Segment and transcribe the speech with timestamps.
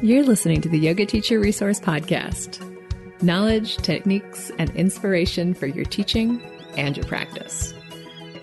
[0.00, 2.64] You're listening to the Yoga Teacher Resource Podcast
[3.20, 6.40] knowledge, techniques, and inspiration for your teaching
[6.76, 7.74] and your practice.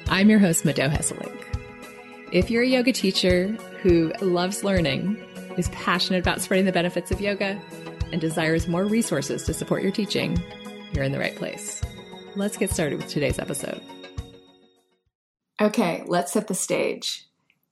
[0.09, 1.33] I'm your host, Mado Hesselink.
[2.31, 3.47] If you're a yoga teacher
[3.81, 5.17] who loves learning,
[5.57, 7.59] is passionate about spreading the benefits of yoga,
[8.11, 10.41] and desires more resources to support your teaching,
[10.93, 11.81] you're in the right place.
[12.35, 13.81] Let's get started with today's episode.
[15.61, 17.27] Okay, let's set the stage.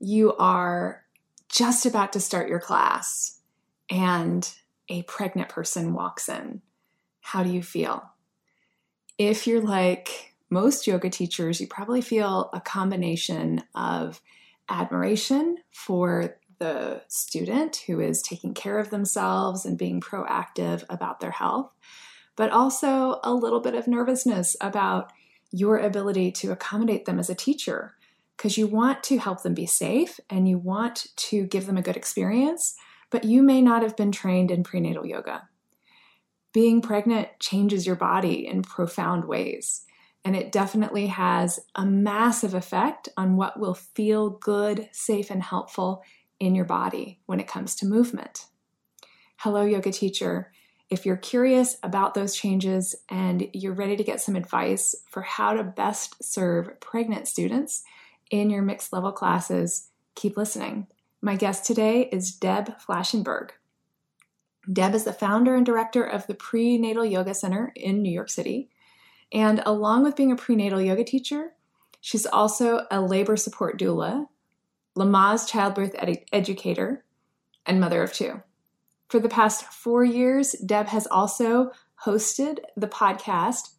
[0.05, 1.05] You are
[1.47, 3.39] just about to start your class,
[3.89, 4.53] and
[4.89, 6.61] a pregnant person walks in.
[7.21, 8.03] How do you feel?
[9.17, 14.19] If you're like most yoga teachers, you probably feel a combination of
[14.67, 21.31] admiration for the student who is taking care of themselves and being proactive about their
[21.31, 21.71] health,
[22.35, 25.13] but also a little bit of nervousness about
[25.51, 27.95] your ability to accommodate them as a teacher
[28.37, 31.81] because you want to help them be safe and you want to give them a
[31.81, 32.75] good experience,
[33.09, 35.47] but you may not have been trained in prenatal yoga.
[36.51, 39.85] Being pregnant changes your body in profound ways,
[40.23, 46.03] and it definitely has a massive effect on what will feel good, safe, and helpful
[46.39, 48.45] in your body when it comes to movement.
[49.37, 50.51] Hello, yoga teacher.
[50.89, 55.53] If you're curious about those changes and you're ready to get some advice for how
[55.53, 57.83] to best serve pregnant students
[58.33, 60.87] in your mixed level classes, keep listening.
[61.21, 63.51] My guest today is Deb Flashenberg.
[64.71, 68.71] Deb is the founder and director of the Prenatal Yoga Center in New York City.
[69.31, 71.53] And along with being a prenatal yoga teacher,
[72.01, 74.25] she's also a labor support doula
[74.97, 77.03] Lamaze childbirth ed- educator,
[77.67, 78.41] and mother of two.
[79.09, 81.71] For the past four years, Deb has also
[82.03, 83.73] hosted the podcast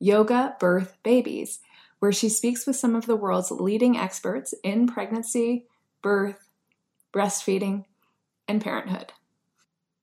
[0.00, 1.60] Yoga Birth Babies,
[2.02, 5.66] where she speaks with some of the world's leading experts in pregnancy,
[6.02, 6.48] birth,
[7.14, 7.84] breastfeeding,
[8.48, 9.12] and parenthood.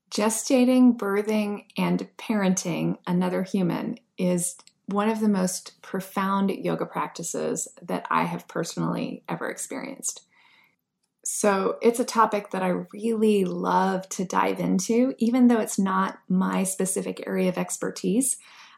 [0.09, 8.07] Gestating, birthing, and parenting another human is one of the most profound yoga practices that
[8.09, 10.21] I have personally ever experienced.
[11.25, 16.19] So it's a topic that I really love to dive into, even though it's not
[16.29, 18.37] my specific area of expertise.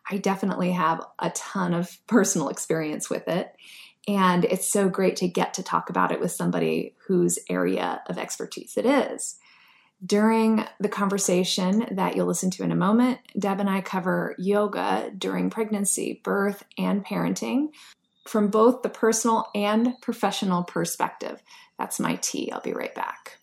[0.10, 3.56] I definitely have a ton of personal experience with it.
[4.08, 8.18] And it's so great to get to talk about it with somebody whose area of
[8.18, 9.38] expertise it is.
[10.04, 15.12] During the conversation that you'll listen to in a moment, Deb and I cover yoga
[15.16, 17.68] during pregnancy, birth, and parenting
[18.28, 21.44] from both the personal and professional perspective.
[21.78, 22.52] That's my tea.
[22.52, 23.38] I'll be right back.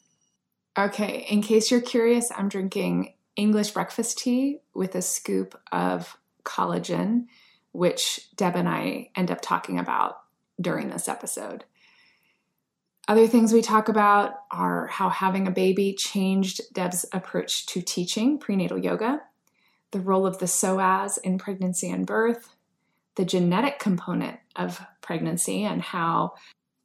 [0.77, 6.17] Okay, in case you're curious, I'm drinking English breakfast tea with a scoop of
[6.49, 7.27] collagen,
[7.73, 10.21] which Deb and I end up talking about
[10.61, 11.65] during this episode.
[13.07, 18.39] Other things we talk about are how having a baby changed Deb's approach to teaching
[18.39, 19.23] prenatal yoga,
[19.93, 22.55] the role of the psoas in pregnancy and birth,
[23.15, 26.35] the genetic component of pregnancy and how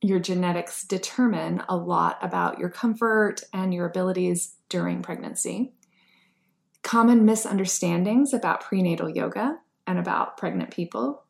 [0.01, 5.73] your genetics determine a lot about your comfort and your abilities during pregnancy.
[6.83, 9.57] Common misunderstandings about prenatal yoga
[9.87, 11.23] and about pregnant people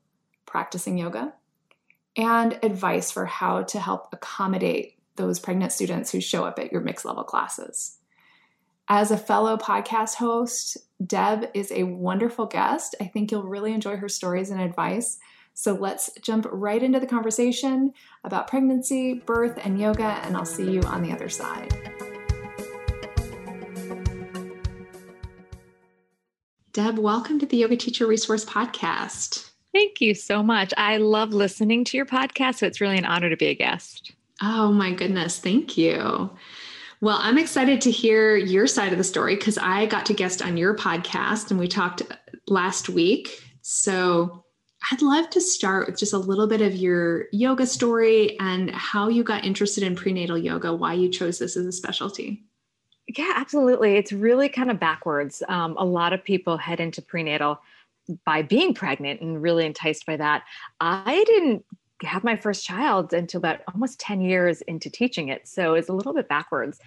[0.53, 1.33] practicing yoga,
[2.15, 6.79] and advice for how to help accommodate those pregnant students who show up at your
[6.79, 7.97] mixed level classes.
[8.87, 12.93] As a fellow podcast host, Deb is a wonderful guest.
[13.01, 15.17] I think you'll really enjoy her stories and advice.
[15.55, 17.93] So let's jump right into the conversation
[18.23, 22.12] about pregnancy, birth, and yoga, and I'll see you on the other side.
[26.73, 29.51] Deb, welcome to the Yoga Teacher Resource Podcast.
[29.73, 30.73] Thank you so much.
[30.75, 34.13] I love listening to your podcast, so it's really an honor to be a guest.
[34.41, 35.37] Oh, my goodness.
[35.37, 36.31] Thank you.
[36.99, 40.41] Well, I'm excited to hear your side of the story because I got to guest
[40.41, 42.01] on your podcast and we talked
[42.47, 43.39] last week.
[43.61, 44.43] So
[44.91, 49.09] I'd love to start with just a little bit of your yoga story and how
[49.09, 52.45] you got interested in prenatal yoga, why you chose this as a specialty.
[53.15, 53.95] Yeah, absolutely.
[53.95, 55.43] It's really kind of backwards.
[55.47, 57.61] Um, a lot of people head into prenatal
[58.25, 60.43] by being pregnant and really enticed by that.
[60.79, 61.63] I didn't
[62.01, 65.47] have my first child until about almost 10 years into teaching it.
[65.47, 66.79] So it's a little bit backwards.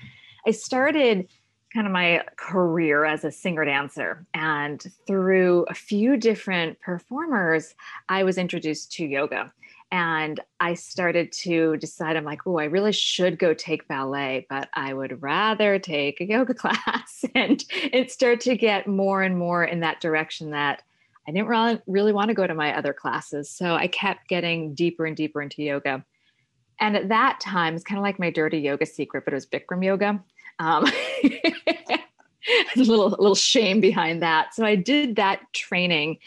[0.47, 1.29] I started
[1.73, 4.27] kind of my career as a singer dancer.
[4.35, 7.75] And through a few different performers,
[8.09, 9.53] I was introduced to yoga.
[9.93, 14.69] And I started to decide, I'm like, oh, I really should go take ballet, but
[14.75, 17.25] I would rather take a yoga class.
[17.35, 20.83] and it started to get more and more in that direction that
[21.29, 23.51] I didn't really, really want to go to my other classes.
[23.51, 26.05] So I kept getting deeper and deeper into yoga.
[26.79, 29.47] And at that time, it's kind of like my dirty yoga secret, but it was
[29.47, 30.23] Bikram yoga.
[30.59, 30.87] Um,
[31.25, 31.99] a
[32.77, 34.55] little, a little shame behind that.
[34.55, 36.19] So I did that training,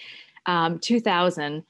[0.45, 1.63] um, 2000,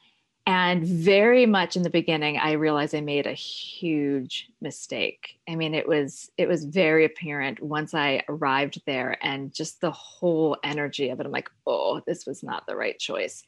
[0.49, 5.39] and very much in the beginning, I realized I made a huge mistake.
[5.47, 9.91] I mean, it was it was very apparent once I arrived there, and just the
[9.91, 11.27] whole energy of it.
[11.27, 13.43] I'm like, oh, this was not the right choice.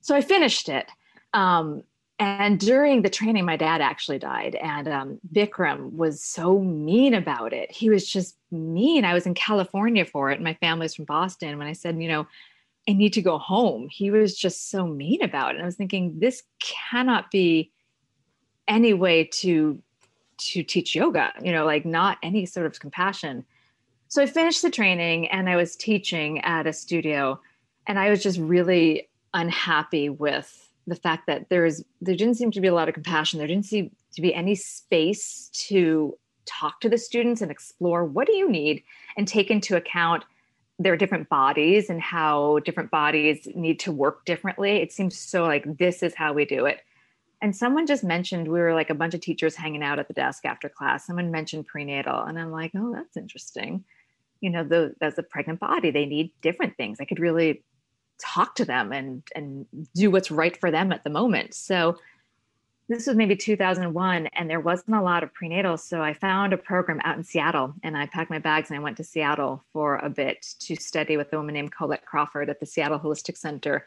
[0.00, 0.90] So I finished it.
[1.34, 1.84] Um,
[2.18, 7.52] and during the training, my dad actually died, and um, Bikram was so mean about
[7.52, 7.70] it.
[7.70, 9.04] He was just mean.
[9.04, 11.58] I was in California for it, and my family's from Boston.
[11.58, 12.26] When I said, you know,
[12.88, 13.88] I need to go home.
[13.90, 15.56] He was just so mean about it.
[15.56, 17.72] And I was thinking, this cannot be
[18.68, 19.80] any way to
[20.36, 23.44] to teach yoga, you know, like not any sort of compassion.
[24.08, 27.40] So I finished the training and I was teaching at a studio
[27.86, 32.60] and I was just really unhappy with the fact that there's there didn't seem to
[32.60, 33.38] be a lot of compassion.
[33.38, 38.26] There didn't seem to be any space to talk to the students and explore what
[38.26, 38.82] do you need
[39.16, 40.24] and take into account
[40.78, 44.76] there are different bodies and how different bodies need to work differently.
[44.76, 46.80] It seems so like this is how we do it.
[47.40, 50.14] And someone just mentioned we were like a bunch of teachers hanging out at the
[50.14, 51.06] desk after class.
[51.06, 53.84] Someone mentioned prenatal, and I'm like, oh, that's interesting.
[54.40, 57.00] You know, the, as a pregnant body, they need different things.
[57.00, 57.62] I could really
[58.18, 61.54] talk to them and and do what's right for them at the moment.
[61.54, 61.98] So
[62.88, 66.56] this was maybe 2001 and there wasn't a lot of prenatal so i found a
[66.56, 69.96] program out in seattle and i packed my bags and i went to seattle for
[69.96, 73.86] a bit to study with a woman named colette crawford at the seattle holistic center.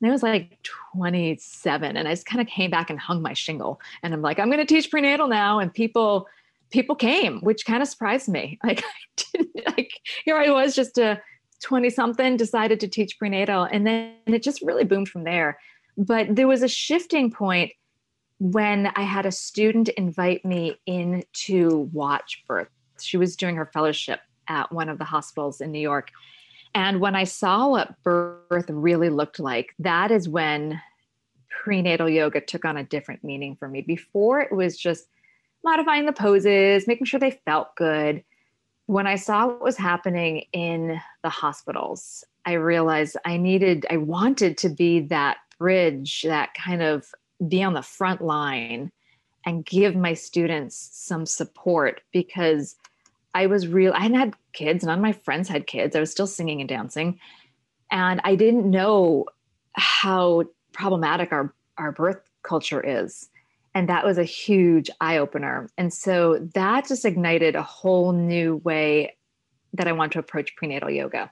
[0.00, 3.32] And i was like 27 and i just kind of came back and hung my
[3.32, 6.26] shingle and i'm like i'm going to teach prenatal now and people
[6.70, 8.58] people came which kind of surprised me.
[8.64, 9.92] Like i didn't like
[10.24, 11.20] here i was just a
[11.62, 15.58] 20 something decided to teach prenatal and then it just really boomed from there.
[15.96, 17.72] But there was a shifting point
[18.38, 22.68] when I had a student invite me in to watch birth.
[23.00, 26.10] She was doing her fellowship at one of the hospitals in New York.
[26.74, 30.80] And when I saw what birth really looked like, that is when
[31.62, 33.82] prenatal yoga took on a different meaning for me.
[33.82, 35.08] Before it was just
[35.64, 38.22] modifying the poses, making sure they felt good.
[38.86, 44.56] When I saw what was happening in the hospitals, I realized I needed, I wanted
[44.58, 47.12] to be that bridge, that kind of
[47.46, 48.90] be on the front line
[49.44, 52.76] and give my students some support because
[53.34, 53.92] I was real.
[53.92, 55.94] I hadn't had kids, none of my friends had kids.
[55.94, 57.18] I was still singing and dancing.
[57.90, 59.26] And I didn't know
[59.74, 63.28] how problematic our, our birth culture is.
[63.74, 65.68] And that was a huge eye opener.
[65.78, 69.16] And so that just ignited a whole new way
[69.74, 71.30] that I want to approach prenatal yoga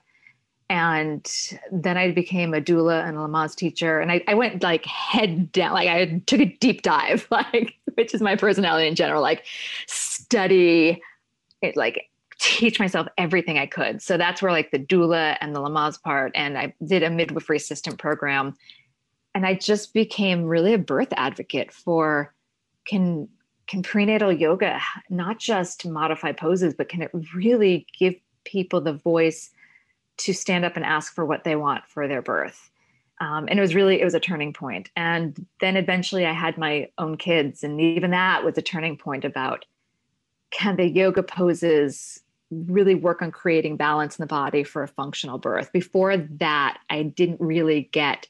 [0.69, 1.25] and
[1.71, 3.99] then I became a doula and a Lamaze teacher.
[3.99, 8.13] And I, I, went like head down, like I took a deep dive, like which
[8.13, 9.45] is my personality in general, like
[9.87, 11.01] study
[11.61, 12.09] it, like
[12.39, 14.01] teach myself everything I could.
[14.01, 17.57] So that's where like the doula and the Lamaze part, and I did a midwifery
[17.57, 18.55] assistant program,
[19.33, 22.33] and I just became really a birth advocate for
[22.85, 23.27] can
[23.67, 24.79] can prenatal yoga
[25.09, 28.15] not just modify poses, but can it really give
[28.45, 29.51] people the voice
[30.17, 32.71] to stand up and ask for what they want for their birth.
[33.19, 34.91] Um, and it was really it was a turning point.
[34.95, 39.25] and then eventually i had my own kids and even that was a turning point
[39.25, 39.65] about
[40.51, 42.21] can the yoga poses
[42.51, 47.01] really work on creating balance in the body for a functional birth before that i
[47.01, 48.27] didn't really get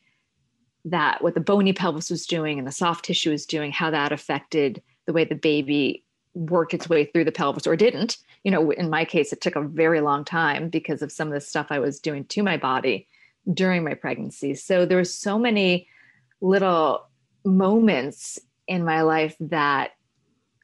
[0.86, 4.14] that what the bony pelvis was doing and the soft tissue was doing how that
[4.14, 6.02] affected the way the baby
[6.38, 8.18] worked its way through the pelvis or didn't
[8.48, 11.34] you know, in my case, it took a very long time because of some of
[11.34, 13.06] the stuff I was doing to my body
[13.54, 14.54] during my pregnancy.
[14.54, 15.90] So there were so many
[16.40, 17.08] little
[17.44, 19.92] moments in my life that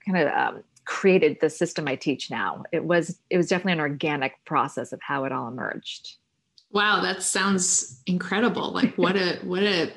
[0.06, 2.64] kind of um, created the system I teach now.
[2.72, 6.16] It was it was definitely an organic process of how it all emerged.
[6.72, 8.72] Wow, that sounds incredible.
[8.72, 9.92] Like what a what a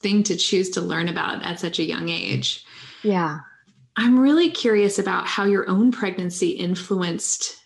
[0.00, 2.64] thing to choose to learn about at such a young age.
[3.02, 3.40] Yeah.
[3.96, 7.56] I'm really curious about how your own pregnancy influenced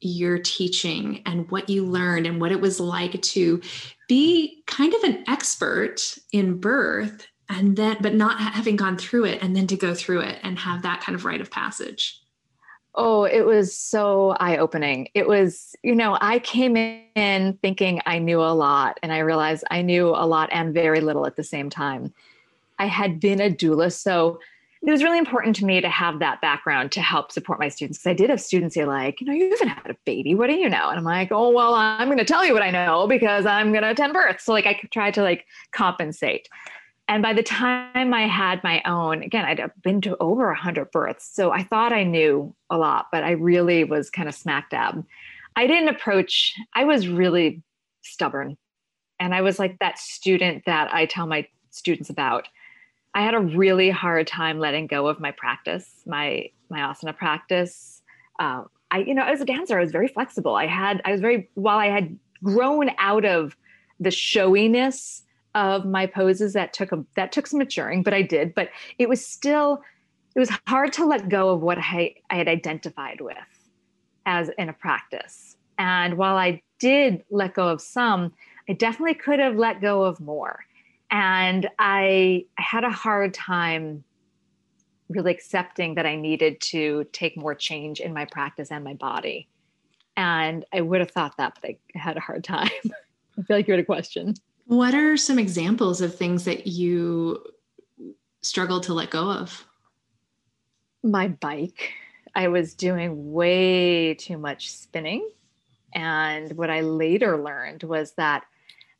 [0.00, 3.60] your teaching and what you learned and what it was like to
[4.08, 6.00] be kind of an expert
[6.32, 10.20] in birth and then but not having gone through it and then to go through
[10.20, 12.20] it and have that kind of rite of passage.
[12.94, 15.08] Oh it was so eye-opening.
[15.14, 19.64] It was you know i came in thinking i knew a lot and i realized
[19.70, 22.12] i knew a lot and very little at the same time.
[22.78, 24.40] I had been a doula so
[24.86, 27.98] it was really important to me to have that background to help support my students.
[27.98, 30.36] Because I did have students say, like, you know, you haven't had a baby.
[30.36, 30.88] What do you know?
[30.88, 33.72] And I'm like, oh, well, I'm going to tell you what I know because I'm
[33.72, 34.40] going to attend birth.
[34.40, 36.48] So like I tried to like compensate.
[37.08, 41.28] And by the time I had my own, again, I'd been to over 100 births.
[41.32, 45.04] So I thought I knew a lot, but I really was kind of smack dab.
[45.56, 47.62] I didn't approach, I was really
[48.02, 48.56] stubborn.
[49.18, 52.48] And I was like that student that I tell my students about.
[53.16, 58.02] I had a really hard time letting go of my practice, my my asana practice.
[58.38, 60.54] Uh, I, you know, as a dancer, I was very flexible.
[60.54, 63.56] I had, I was very, while I had grown out of
[63.98, 65.22] the showiness
[65.54, 68.54] of my poses that took a that took some maturing, but I did.
[68.54, 68.68] But
[68.98, 69.80] it was still
[70.34, 73.36] it was hard to let go of what I, I had identified with
[74.26, 75.56] as in a practice.
[75.78, 78.34] And while I did let go of some,
[78.68, 80.66] I definitely could have let go of more.
[81.10, 84.04] And I, I had a hard time
[85.08, 89.48] really accepting that I needed to take more change in my practice and my body.
[90.16, 92.70] And I would have thought that, but I had a hard time.
[93.38, 94.34] I feel like you had a question.
[94.66, 97.44] What are some examples of things that you
[98.42, 99.64] struggled to let go of?
[101.02, 101.92] My bike.
[102.34, 105.28] I was doing way too much spinning.
[105.94, 108.44] And what I later learned was that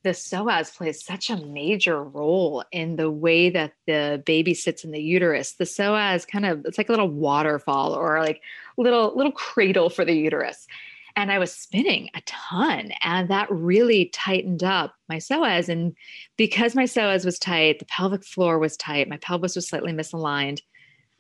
[0.07, 4.93] the psoas plays such a major role in the way that the baby sits in
[4.93, 5.55] the uterus.
[5.55, 8.41] The psoas kind of it's like a little waterfall or like
[8.77, 10.69] little little cradle for the uterus
[11.17, 12.93] and I was spinning a ton.
[13.03, 15.69] And that really tightened up my psoas.
[15.69, 15.97] And
[16.37, 20.61] because my psoas was tight, the pelvic floor was tight, my pelvis was slightly misaligned,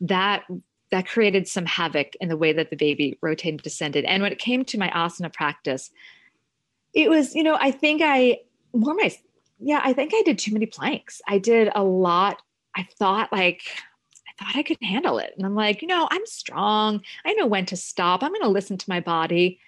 [0.02, 0.44] that
[0.92, 4.04] that created some havoc in the way that the baby rotated descended.
[4.04, 5.90] And when it came to my asana practice,
[6.94, 8.38] it was, you know, I think I
[8.76, 9.14] more my
[9.58, 11.22] yeah, I think I did too many planks.
[11.26, 12.42] I did a lot.
[12.76, 13.62] I thought like
[14.28, 15.32] I thought I could handle it.
[15.36, 17.00] And I'm like, you know, I'm strong.
[17.24, 18.22] I know when to stop.
[18.22, 19.58] I'm going to listen to my body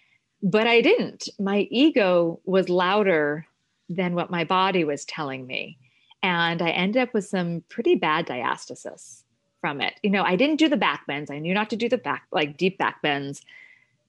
[0.43, 1.29] but I didn't.
[1.38, 3.47] My ego was louder
[3.88, 5.79] than what my body was telling me.
[6.23, 9.23] And I ended up with some pretty bad diastasis
[9.61, 9.95] from it.
[10.03, 11.31] You know, I didn't do the back bends.
[11.31, 13.43] I knew not to do the back, like deep back bends.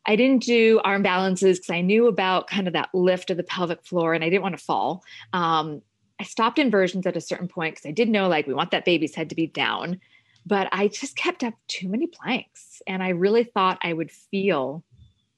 [0.10, 3.44] I didn't do arm balances because I knew about kind of that lift of the
[3.44, 5.04] pelvic floor and I didn't want to fall.
[5.34, 5.84] Um,
[6.20, 8.86] I stopped inversions at a certain point because I did know like we want that
[8.86, 10.02] baby's head to be down,
[10.48, 12.82] but I just kept up too many planks.
[12.88, 14.84] And I really thought I would feel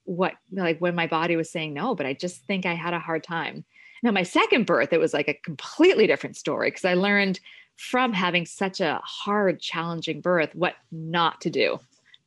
[0.04, 2.98] what like when my body was saying no but i just think i had a
[2.98, 3.64] hard time
[4.02, 7.38] now my second birth it was like a completely different story because i learned
[7.76, 11.78] from having such a hard challenging birth what not to do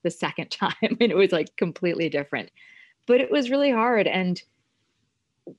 [0.05, 2.49] the second time and it was like completely different.
[3.05, 4.41] But it was really hard and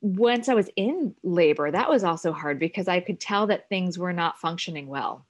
[0.00, 3.96] once i was in labor that was also hard because i could tell that things
[3.96, 5.26] were not functioning well.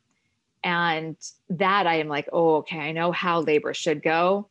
[0.63, 1.17] And
[1.51, 4.49] that i am like oh okay i know how labor should go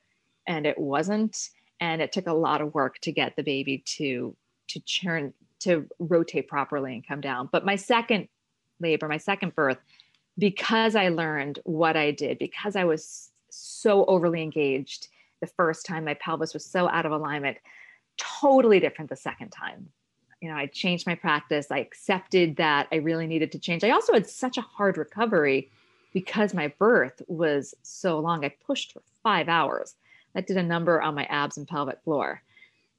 [0.48, 1.50] and it wasn't.
[1.80, 4.36] And it took a lot of work to get the baby to
[4.70, 7.50] to churn to rotate properly and come down.
[7.52, 8.28] But my second
[8.80, 9.78] labor my second birth
[10.38, 15.08] because i learned what i did because i was so overly engaged
[15.42, 16.06] the first time.
[16.06, 17.58] My pelvis was so out of alignment.
[18.18, 19.90] Totally different the second time.
[20.42, 21.68] You know i changed my practice.
[21.72, 23.84] I accepted that i really needed to change.
[23.84, 25.70] I also had such a hard recovery
[26.14, 28.46] because my birth was so long.
[28.46, 29.96] I pushed for five hours.
[30.34, 32.42] That did a number on my abs and pelvic floor.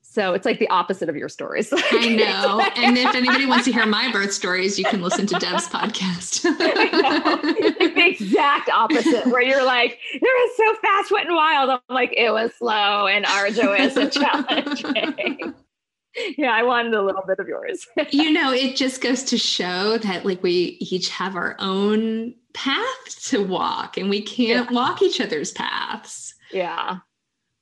[0.09, 1.73] So it's like the opposite of your stories.
[1.77, 2.61] I know.
[2.77, 6.45] and if anybody wants to hear my birth stories, you can listen to Deb's podcast.
[6.59, 11.71] like the exact opposite, where you're like, it was so fast, wet, and wild.
[11.71, 15.55] I'm like, it was slow and arduous and challenging.
[16.39, 17.87] yeah, I wanted a little bit of yours.
[18.11, 23.23] you know, it just goes to show that like we each have our own path
[23.25, 24.75] to walk and we can't yeah.
[24.75, 26.35] walk each other's paths.
[26.53, 26.99] Yeah.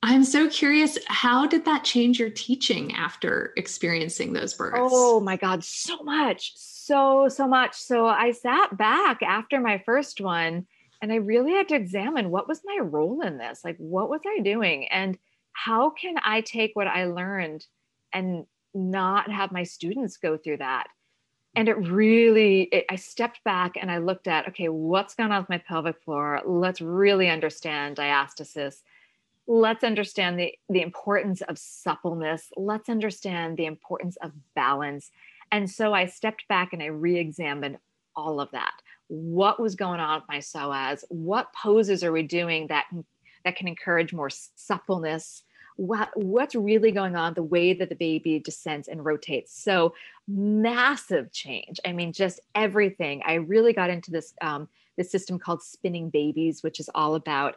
[0.06, 4.76] I'm so curious, how did that change your teaching after experiencing those births?
[4.78, 7.74] Oh my God, so much, so, so much.
[7.74, 10.66] So I sat back after my first one
[11.00, 13.62] and I really had to examine what was my role in this?
[13.64, 14.88] Like, what was I doing?
[14.88, 15.16] And
[15.54, 17.64] how can I take what I learned
[18.12, 18.44] and
[18.74, 20.88] not have my students go through that?
[21.56, 25.40] And it really, it, I stepped back and I looked at, okay, what's going on
[25.40, 26.42] with my pelvic floor?
[26.44, 28.82] Let's really understand diastasis
[29.46, 32.50] let's understand the, the importance of suppleness.
[32.56, 35.10] Let's understand the importance of balance.
[35.52, 37.78] And so I stepped back and I re examined
[38.16, 38.72] all of that.
[39.08, 41.04] What was going on with my psoas?
[41.08, 42.86] What poses are we doing that,
[43.44, 45.42] that can encourage more suppleness?
[45.76, 49.92] What, what's really going on the way that the baby descends and rotates so
[50.28, 55.62] massive change i mean just everything i really got into this um, this system called
[55.62, 57.56] spinning babies which is all about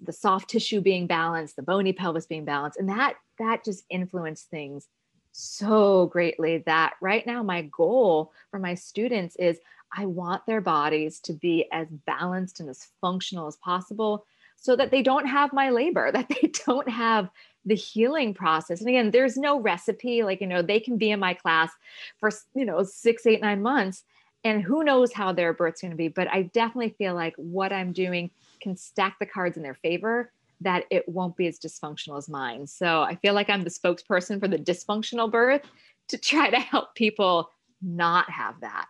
[0.00, 4.48] the soft tissue being balanced, the bony pelvis being balanced, and that that just influenced
[4.48, 4.88] things
[5.32, 9.58] so greatly that right now my goal for my students is
[9.92, 14.24] I want their bodies to be as balanced and as functional as possible
[14.56, 17.28] so that they don't have my labor, that they don't have
[17.64, 18.80] the healing process.
[18.80, 20.22] And again, there's no recipe.
[20.22, 21.70] Like, you know, they can be in my class
[22.18, 24.04] for, you know, six, eight, nine months,
[24.44, 26.08] and who knows how their birth's going to be.
[26.08, 28.30] But I definitely feel like what I'm doing
[28.66, 32.66] can stack the cards in their favor that it won't be as dysfunctional as mine.
[32.66, 35.62] So I feel like I'm the spokesperson for the dysfunctional birth
[36.08, 38.86] to try to help people not have that.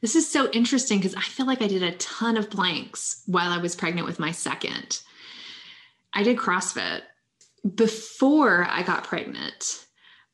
[0.00, 3.52] This is so interesting because I feel like I did a ton of planks while
[3.52, 5.02] I was pregnant with my second.
[6.12, 7.02] I did CrossFit
[7.76, 9.84] before I got pregnant.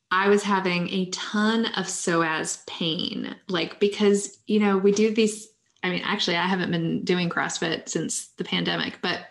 [0.09, 5.47] I was having a ton of psoas pain, like because, you know, we do these.
[5.87, 9.21] I mean, actually, I haven't been doing CrossFit since the pandemic, but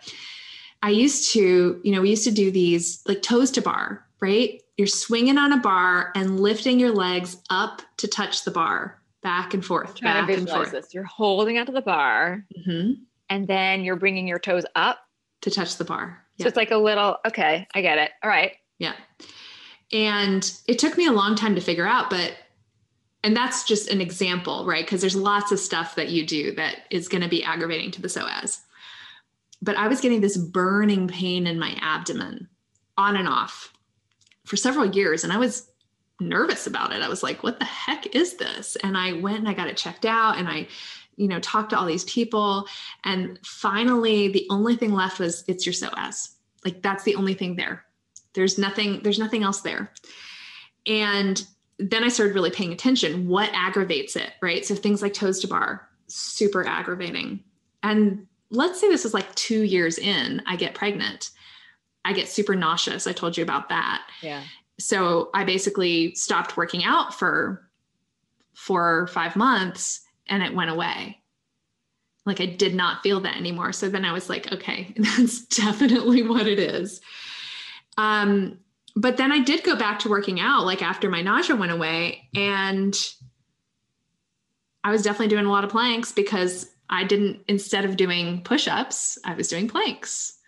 [0.83, 4.61] I used to, you know, we used to do these like toes to bar, right?
[4.77, 9.53] You're swinging on a bar and lifting your legs up to touch the bar, back
[9.53, 10.71] and forth, back and forth.
[10.71, 10.93] This.
[10.93, 13.01] You're holding onto the bar, mm-hmm.
[13.29, 14.99] and then you're bringing your toes up
[15.41, 16.23] to touch the bar.
[16.39, 17.17] So it's like a little.
[17.25, 18.11] Okay, I get it.
[18.23, 18.53] All right.
[18.77, 18.93] Yeah.
[19.91, 22.33] And it took me a long time to figure out, but
[23.23, 24.85] and that's just an example, right?
[24.85, 28.01] Because there's lots of stuff that you do that is going to be aggravating to
[28.01, 28.59] the psoas
[29.61, 32.47] but I was getting this burning pain in my abdomen
[32.97, 33.73] on and off
[34.45, 35.23] for several years.
[35.23, 35.69] And I was
[36.19, 37.01] nervous about it.
[37.01, 38.75] I was like, what the heck is this?
[38.77, 40.67] And I went and I got it checked out and I,
[41.15, 42.67] you know, talked to all these people.
[43.03, 46.35] And finally, the only thing left was it's your psoas.
[46.63, 47.85] Like that's the only thing there.
[48.33, 49.91] There's nothing, there's nothing else there.
[50.85, 51.43] And
[51.79, 53.27] then I started really paying attention.
[53.27, 54.65] What aggravates it, right?
[54.65, 57.43] So things like toes to bar, super aggravating.
[57.83, 61.29] And let's say this is like two years in, I get pregnant.
[62.03, 63.05] I get super nauseous.
[63.05, 64.07] I told you about that.
[64.21, 64.43] Yeah.
[64.79, 67.67] So I basically stopped working out for
[68.53, 71.21] four or five months and it went away.
[72.25, 73.71] Like I did not feel that anymore.
[73.71, 77.01] So then I was like, okay, that's definitely what it is.
[77.97, 78.59] Um,
[78.97, 82.27] but then I did go back to working out like after my nausea went away
[82.33, 82.97] and
[84.83, 88.67] I was definitely doing a lot of planks because I didn't, instead of doing push
[88.67, 90.39] ups, I was doing planks.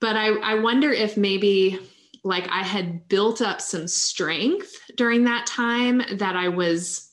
[0.00, 1.80] But I, I wonder if maybe
[2.22, 7.10] like I had built up some strength during that time that I was,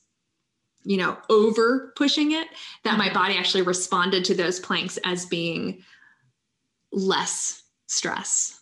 [0.83, 2.47] you know, over pushing it,
[2.83, 3.15] that my mm-hmm.
[3.15, 5.81] body actually responded to those planks as being
[6.91, 8.59] less stress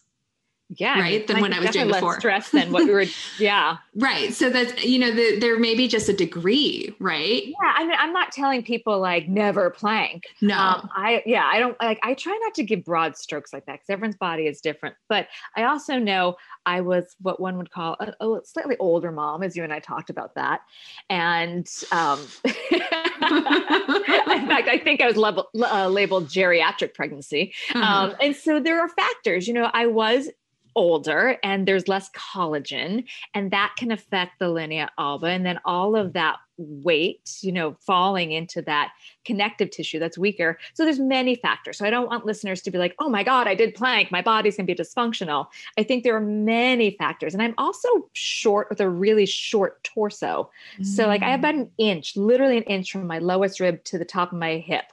[0.78, 2.18] yeah right than when i was doing before.
[2.20, 3.06] stress than what we were
[3.40, 3.78] yeah.
[3.96, 7.44] Right so that's you know the, there may be just a degree right?
[7.46, 10.26] Yeah i mean i'm not telling people like never plank.
[10.42, 10.58] No.
[10.58, 13.74] Um, i yeah i don't like i try not to give broad strokes like that
[13.74, 17.98] because everyone's body is different but i also know i was what one would call
[18.00, 20.62] a, a slightly older mom as you and i talked about that
[21.10, 22.20] and um
[22.72, 27.54] in fact i think i was level, uh, labeled geriatric pregnancy.
[27.70, 27.82] Mm-hmm.
[27.82, 30.30] um, and so there are factors you know i was
[30.76, 33.04] older and there's less collagen
[33.34, 37.76] and that can affect the linea alba and then all of that weight you know
[37.80, 38.92] falling into that
[39.26, 40.60] connective tissue that's weaker.
[40.74, 41.78] So there's many factors.
[41.78, 44.12] So i don't want listeners to be like oh my god i did plank.
[44.12, 45.48] My body's going to be dysfunctional.
[45.78, 50.50] I think there are many factors and i'm also short with a really short torso.
[50.80, 50.86] Mm.
[50.86, 53.98] so like i have about an inch literally an inch from my lowest rib to
[53.98, 54.86] the top of my hip.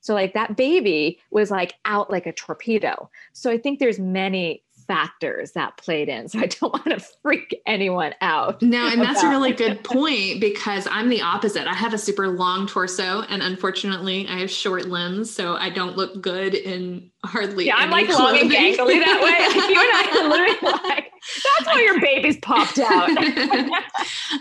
[0.00, 3.08] So like that baby was like out like a torpedo.
[3.32, 6.28] So I think there's many factors that played in.
[6.28, 8.62] So I don't want to freak anyone out.
[8.62, 11.66] No, and that's a really good point because I'm the opposite.
[11.66, 15.96] I have a super long torso and unfortunately I have short limbs, so I don't
[15.96, 18.24] look good in hardly Yeah, I'm like clothing.
[18.24, 19.62] long and gangly that way.
[19.72, 21.12] you and I literally like
[21.56, 23.08] that's why your baby's popped out.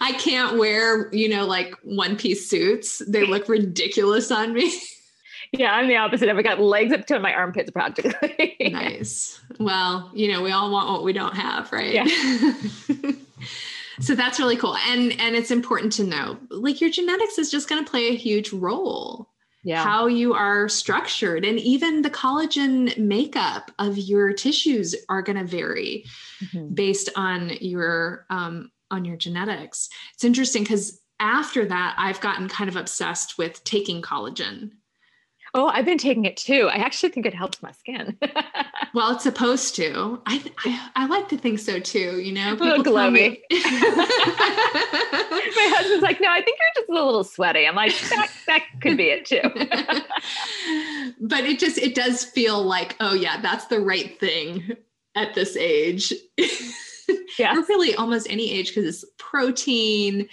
[0.01, 3.01] I can't wear, you know, like one piece suits.
[3.07, 4.73] They look ridiculous on me.
[5.51, 6.29] Yeah, I'm the opposite.
[6.29, 8.55] I've got legs up to my armpits practically.
[8.71, 9.39] nice.
[9.59, 11.93] Well, you know, we all want what we don't have, right?
[11.93, 12.07] Yeah.
[13.99, 14.77] so that's really cool.
[14.87, 18.15] And and it's important to know like your genetics is just going to play a
[18.15, 19.27] huge role.
[19.63, 19.83] Yeah.
[19.83, 25.43] How you are structured and even the collagen makeup of your tissues are going to
[25.43, 26.05] vary
[26.43, 26.73] mm-hmm.
[26.73, 29.89] based on your um on your genetics.
[30.13, 34.71] It's interesting cuz after that I've gotten kind of obsessed with taking collagen
[35.53, 36.69] Oh, I've been taking it too.
[36.71, 38.17] I actually think it helps my skin.
[38.93, 40.21] well, it's supposed to.
[40.25, 42.21] I, I, I like to think so too.
[42.21, 43.37] You know, people a little glowy.
[43.51, 43.57] my
[45.75, 48.95] husband's like, "No, I think you're just a little sweaty." I'm like, "That that could
[48.95, 49.41] be it too."
[51.19, 54.77] but it just it does feel like, oh yeah, that's the right thing
[55.15, 56.13] at this age.
[57.37, 60.29] yeah, or really almost any age because it's protein.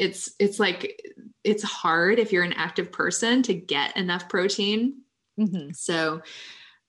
[0.00, 1.02] It's it's like
[1.44, 5.02] it's hard if you're an active person to get enough protein.
[5.38, 5.76] Mhm.
[5.76, 6.22] So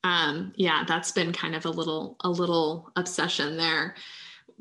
[0.04, 3.96] um yeah, that's been kind of a little a little obsession there.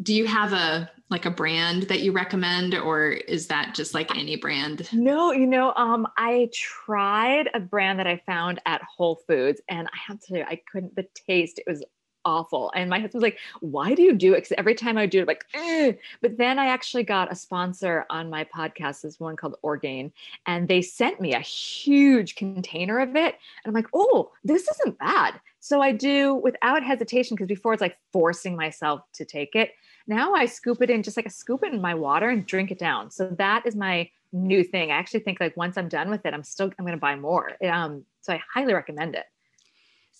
[0.03, 4.17] Do you have a like a brand that you recommend or is that just like
[4.17, 4.89] any brand?
[4.93, 9.89] No, you know, um, I tried a brand that I found at Whole Foods, and
[9.89, 10.97] I have to I couldn't.
[10.97, 11.85] The taste it was
[12.25, 15.07] awful, and my husband was like, "Why do you do it?" Because every time I
[15.07, 19.03] do it, I'm like, "Ugh." but then I actually got a sponsor on my podcast.
[19.03, 20.13] This one called Orgain,
[20.47, 24.99] and they sent me a huge container of it, and I'm like, "Oh, this isn't
[24.99, 29.73] bad." So I do without hesitation because before it's like forcing myself to take it.
[30.07, 32.71] Now I scoop it in, just like a scoop it in my water and drink
[32.71, 33.11] it down.
[33.11, 34.91] So that is my new thing.
[34.91, 37.15] I actually think like once I'm done with it, I'm still I'm going to buy
[37.17, 37.53] more.
[37.65, 39.27] Um, so I highly recommend it.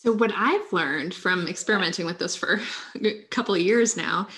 [0.03, 2.63] So what I've learned from experimenting with this for
[3.05, 4.29] a couple of years now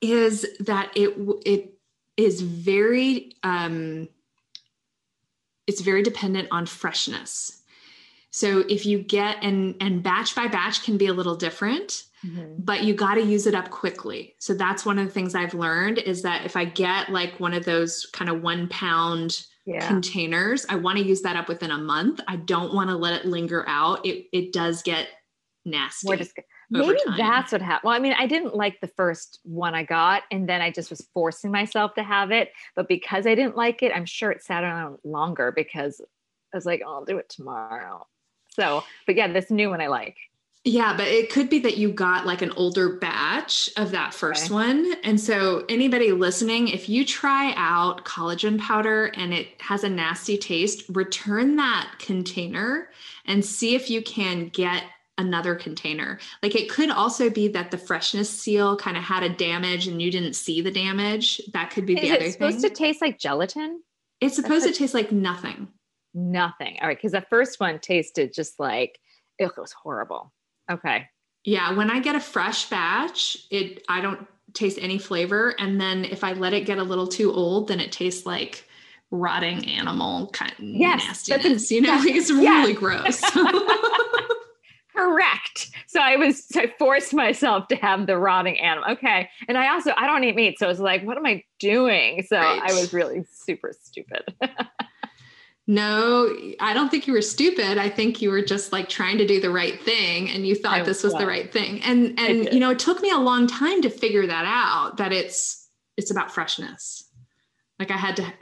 [0.00, 1.14] is that it
[1.44, 1.74] it
[2.16, 4.08] is very um,
[5.66, 7.62] it's very dependent on freshness.
[8.30, 12.04] So if you get and and batch by batch can be a little different,
[12.58, 14.34] but you got to use it up quickly.
[14.38, 17.52] So that's one of the things I've learned is that if I get like one
[17.52, 19.86] of those kind of one pound Yeah.
[19.88, 22.20] containers, I want to use that up within a month.
[22.28, 24.04] I don't want to let it linger out.
[24.04, 25.08] It it does get
[25.64, 26.08] nasty.
[26.70, 27.16] Maybe time.
[27.18, 27.88] that's what happened.
[27.88, 30.90] Well, I mean, I didn't like the first one I got, and then I just
[30.90, 32.50] was forcing myself to have it.
[32.74, 36.00] But because I didn't like it, I'm sure it sat around longer because
[36.52, 38.06] I was like, oh, I'll do it tomorrow.
[38.48, 40.16] So, but yeah, this new one I like.
[40.66, 44.46] Yeah, but it could be that you got like an older batch of that first
[44.46, 44.54] Okay.
[44.54, 44.94] one.
[45.04, 50.38] And so, anybody listening, if you try out collagen powder and it has a nasty
[50.38, 52.88] taste, return that container
[53.26, 54.84] and see if you can get
[55.18, 56.18] another container.
[56.42, 60.00] Like it could also be that the freshness seal kind of had a damage and
[60.02, 61.40] you didn't see the damage.
[61.52, 63.82] That could be the Is other it supposed to taste like gelatin?
[64.20, 65.68] it's supposed to That's taste like nothing.
[66.14, 66.78] Nothing.
[66.80, 68.98] All right, because the first one tasted just like
[69.38, 70.32] it was horrible.
[70.70, 71.06] Okay.
[71.44, 76.04] Yeah, when I get a fresh batch, it I don't taste any flavor and then
[76.04, 78.64] if I let it get a little too old, then it tastes like
[79.10, 81.70] rotting animal kind of Yes, nastiness.
[81.70, 82.66] You know, it's yes.
[82.66, 83.20] really gross.
[84.96, 85.70] Correct.
[85.88, 88.92] So I was so I forced myself to have the rotting animal.
[88.92, 89.28] Okay.
[89.48, 90.58] And I also I don't eat meat.
[90.58, 92.22] So it was like, what am I doing?
[92.28, 92.62] So Right.
[92.64, 94.22] I was really super stupid.
[95.66, 97.78] no, I don't think you were stupid.
[97.78, 100.80] I think you were just like trying to do the right thing and you thought
[100.80, 101.82] I this was the right thing.
[101.82, 105.12] And and you know, it took me a long time to figure that out that
[105.12, 107.08] it's it's about freshness.
[107.78, 108.32] Like I had to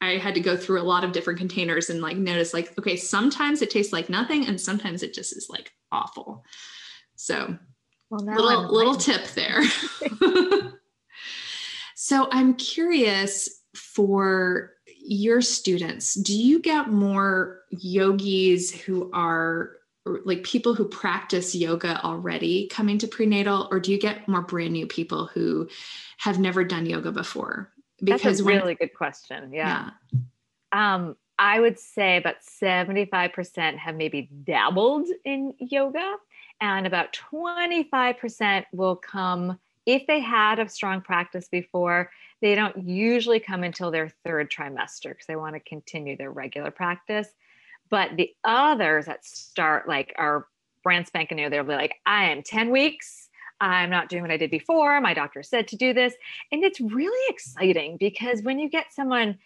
[0.00, 2.96] I had to go through a lot of different containers and like notice like okay,
[2.96, 6.44] sometimes it tastes like nothing and sometimes it just is like awful.
[7.14, 7.56] So,
[8.10, 9.62] Well little I'm little tip there.
[11.94, 14.72] so, I'm curious for
[15.04, 19.72] your students, do you get more yogis who are
[20.04, 24.72] like people who practice yoga already coming to prenatal or do you get more brand
[24.72, 25.68] new people who
[26.18, 27.72] have never done yoga before?
[28.02, 29.52] Because That's a when- really good question.
[29.52, 29.90] Yeah.
[30.12, 30.94] yeah.
[30.94, 36.16] Um, I would say about 75% have maybe dabbled in yoga,
[36.60, 42.10] and about 25% will come if they had a strong practice before.
[42.42, 46.70] They don't usually come until their third trimester because they want to continue their regular
[46.70, 47.28] practice.
[47.88, 50.46] But the others that start like are
[50.82, 53.28] brand spanking new, they'll be like, I am 10 weeks.
[53.60, 55.00] I'm not doing what I did before.
[55.00, 56.14] My doctor said to do this.
[56.50, 59.38] And it's really exciting because when you get someone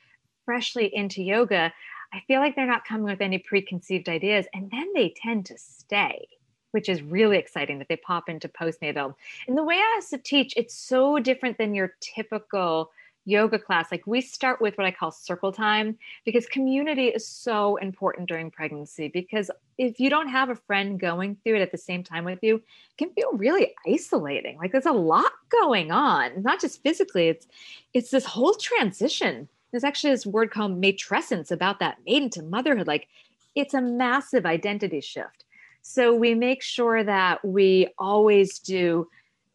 [0.47, 1.73] freshly into yoga,
[2.15, 4.47] I feel like they're not coming with any preconceived ideas.
[4.55, 6.29] And then they tend to stay,
[6.77, 9.15] which is really exciting that they pop into postnatal.
[9.49, 12.91] And the way I used to teach, it's so different than your typical
[13.25, 13.91] yoga class.
[13.91, 18.51] Like we start with what I call circle time because community is so important during
[18.51, 19.09] pregnancy.
[19.09, 22.41] Because if you don't have a friend going through it at the same time with
[22.43, 24.59] you, it can feel really isolating.
[24.59, 27.49] Like there's a lot going on, not just physically, it's
[27.95, 32.87] it's this whole transition there's actually this word called matrescence about that maiden to motherhood.
[32.87, 33.09] Like
[33.55, 35.46] it's a massive identity shift.
[35.89, 39.09] So we make sure that we always do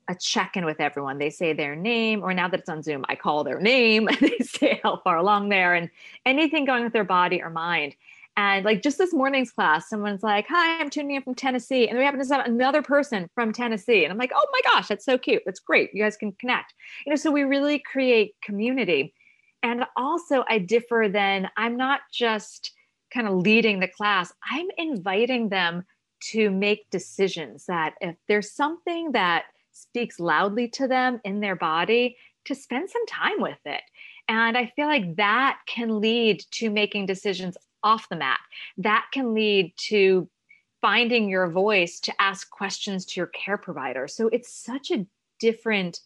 [0.07, 1.17] a check in with everyone.
[1.17, 4.37] They say their name, or now that it's on Zoom, I call their name they
[4.37, 5.89] say how far along there and
[6.25, 7.95] anything going with their body or mind.
[8.37, 11.89] And like just this morning's class, someone's like, Hi, I'm tuning in from Tennessee.
[11.89, 14.05] And we happen to have another person from Tennessee.
[14.05, 15.43] And I'm like, Oh my gosh, that's so cute.
[15.45, 15.93] That's great.
[15.93, 16.73] You guys can connect.
[17.05, 19.13] You know, so we really create community.
[19.63, 22.71] And also, I differ then, I'm not just
[23.13, 25.83] kind of leading the class, I'm inviting them
[26.31, 32.17] to make decisions that if there's something that speaks loudly to them in their body,
[32.45, 33.81] to spend some time with it.
[34.27, 38.39] And I feel like that can lead to making decisions off the mat.
[38.77, 40.29] That can lead to
[40.81, 44.07] finding your voice to ask questions to your care provider.
[44.07, 45.05] So it's such a
[45.39, 45.99] different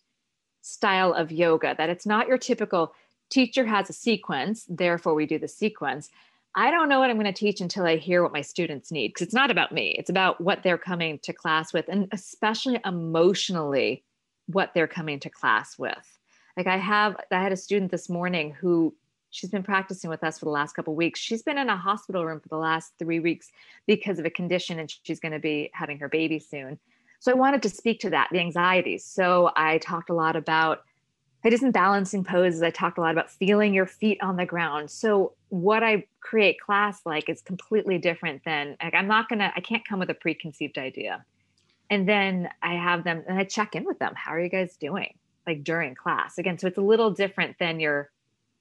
[0.62, 2.93] style of yoga that it's not your typical
[3.30, 6.10] teacher has a sequence, therefore we do the sequence.
[6.57, 9.09] I don't know what I'm going to teach until I hear what my students need
[9.09, 9.93] because it's not about me.
[9.99, 14.03] It's about what they're coming to class with and especially emotionally
[14.47, 16.17] what they're coming to class with.
[16.55, 18.95] Like I have I had a student this morning who
[19.31, 21.19] she's been practicing with us for the last couple weeks.
[21.19, 23.51] She's been in a hospital room for the last 3 weeks
[23.85, 26.79] because of a condition and she's going to be having her baby soon.
[27.19, 29.03] So I wanted to speak to that, the anxieties.
[29.03, 30.83] So I talked a lot about
[31.45, 32.63] I did balancing poses.
[32.63, 34.89] I talked a lot about feeling your feet on the ground.
[34.89, 39.62] So what I create class like is completely different than like I'm not gonna I
[39.62, 41.23] can't come with a preconceived idea.
[41.91, 44.13] And then I have them and I check in with them.
[44.15, 45.13] How are you guys doing?
[45.45, 46.39] Like during class.
[46.39, 48.10] Again, so it's a little different than your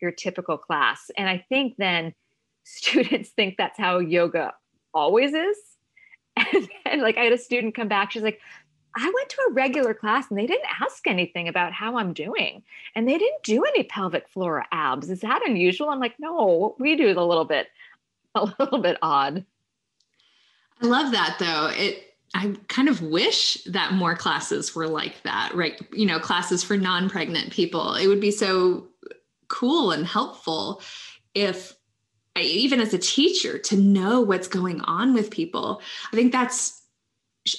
[0.03, 1.11] your typical class.
[1.17, 2.13] And I think then
[2.65, 4.53] students think that's how yoga
[4.93, 5.57] always is.
[6.37, 8.41] And, and like I had a student come back, she's like,
[8.97, 12.63] I went to a regular class and they didn't ask anything about how I'm doing.
[12.95, 15.11] And they didn't do any pelvic floor abs.
[15.11, 15.91] Is that unusual?
[15.91, 17.69] I'm like, no, we do a little bit,
[18.35, 19.45] a little bit odd.
[20.81, 21.71] I love that though.
[21.75, 25.81] It I kind of wish that more classes were like that, right?
[25.93, 27.95] You know, classes for non-pregnant people.
[27.95, 28.89] It would be so
[29.47, 30.83] cool and helpful
[31.33, 31.77] if
[32.37, 35.81] even as a teacher to know what's going on with people.
[36.13, 36.83] I think that's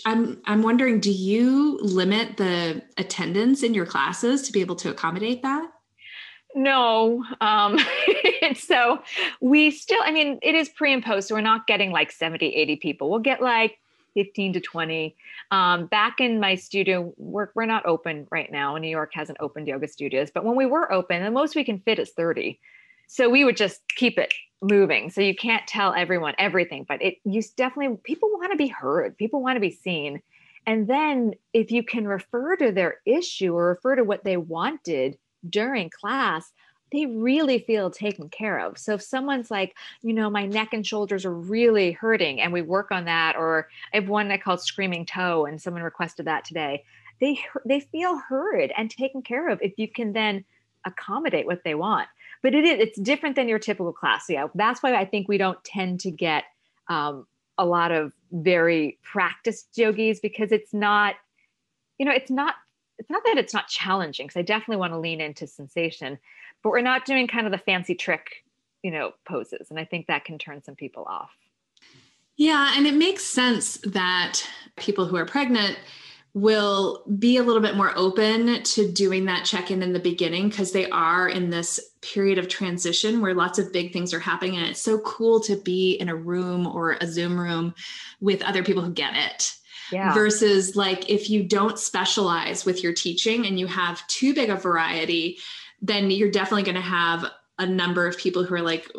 [0.06, 4.90] I'm I'm wondering, do you limit the attendance in your classes to be able to
[4.90, 5.70] accommodate that?
[6.56, 7.24] No.
[7.42, 7.78] Um,
[8.56, 9.02] so
[9.42, 11.28] we still, I mean, it is pre and post.
[11.28, 13.10] So we're not getting like 70, 80 people.
[13.10, 13.78] We'll get like
[14.16, 15.16] 15 to 20.
[15.52, 18.78] Um, back in my studio, we're, we're not open right now.
[18.78, 21.80] New York hasn't opened yoga studios, but when we were open, the most we can
[21.80, 22.60] fit is 30.
[23.08, 25.10] So we would just keep it moving.
[25.10, 29.18] So you can't tell everyone everything, but it you definitely people want to be heard.
[29.18, 30.22] People want to be seen.
[30.68, 35.18] And then if you can refer to their issue or refer to what they wanted
[35.48, 36.52] during class,
[36.92, 38.78] they really feel taken care of.
[38.78, 42.62] So if someone's like, you know, my neck and shoulders are really hurting and we
[42.62, 46.46] work on that, or I have one that called screaming toe and someone requested that
[46.46, 46.84] today,
[47.22, 50.46] they they feel heard and taken care of if you can then
[50.86, 52.08] accommodate what they want
[52.46, 54.26] but it is it's different than your typical class.
[54.30, 56.44] Yeah that's why i think we don't tend to get
[56.88, 57.26] um,
[57.58, 61.16] a lot of very practiced yogis because it's not
[61.98, 62.54] you know it's not
[63.00, 66.20] it's not that it's not challenging because i definitely want to lean into sensation
[66.62, 68.44] but we're not doing kind of the fancy trick
[68.84, 71.32] you know poses and i think that can turn some people off.
[72.38, 74.44] Yeah and it makes sense that
[74.76, 75.80] people who are pregnant
[76.36, 80.50] will be a little bit more open to doing that check in in the beginning
[80.50, 84.58] because they are in this period of transition where lots of big things are happening.
[84.58, 87.74] And it's so cool to be in a room or a Zoom room
[88.20, 89.54] with other people who get it.
[89.94, 90.14] Yeah.
[90.14, 94.56] Versus like if you don't specialize with your teaching and you have too big a
[94.56, 95.38] variety,
[95.82, 98.92] then you're definitely going to have a number of people who are like,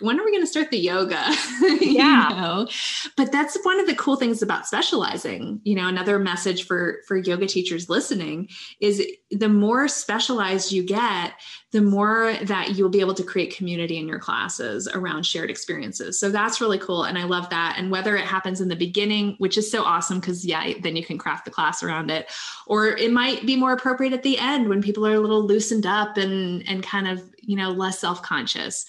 [0.00, 1.24] when are we going to start the yoga?
[1.80, 2.30] Yeah.
[2.30, 2.68] you know?
[3.16, 5.60] But that's one of the cool things about specializing.
[5.64, 8.48] You know, another message for for yoga teachers listening
[8.80, 11.34] is the more specialized you get,
[11.72, 16.18] the more that you'll be able to create community in your classes around shared experiences.
[16.18, 17.04] So that's really cool.
[17.04, 17.76] And I love that.
[17.78, 21.04] And whether it happens in the beginning, which is so awesome because, yeah, then you
[21.04, 22.28] can craft the class around it,
[22.66, 25.86] or it might be more appropriate at the end when people are a little loosened
[25.86, 28.84] up and, and kind of, you know, less self conscious.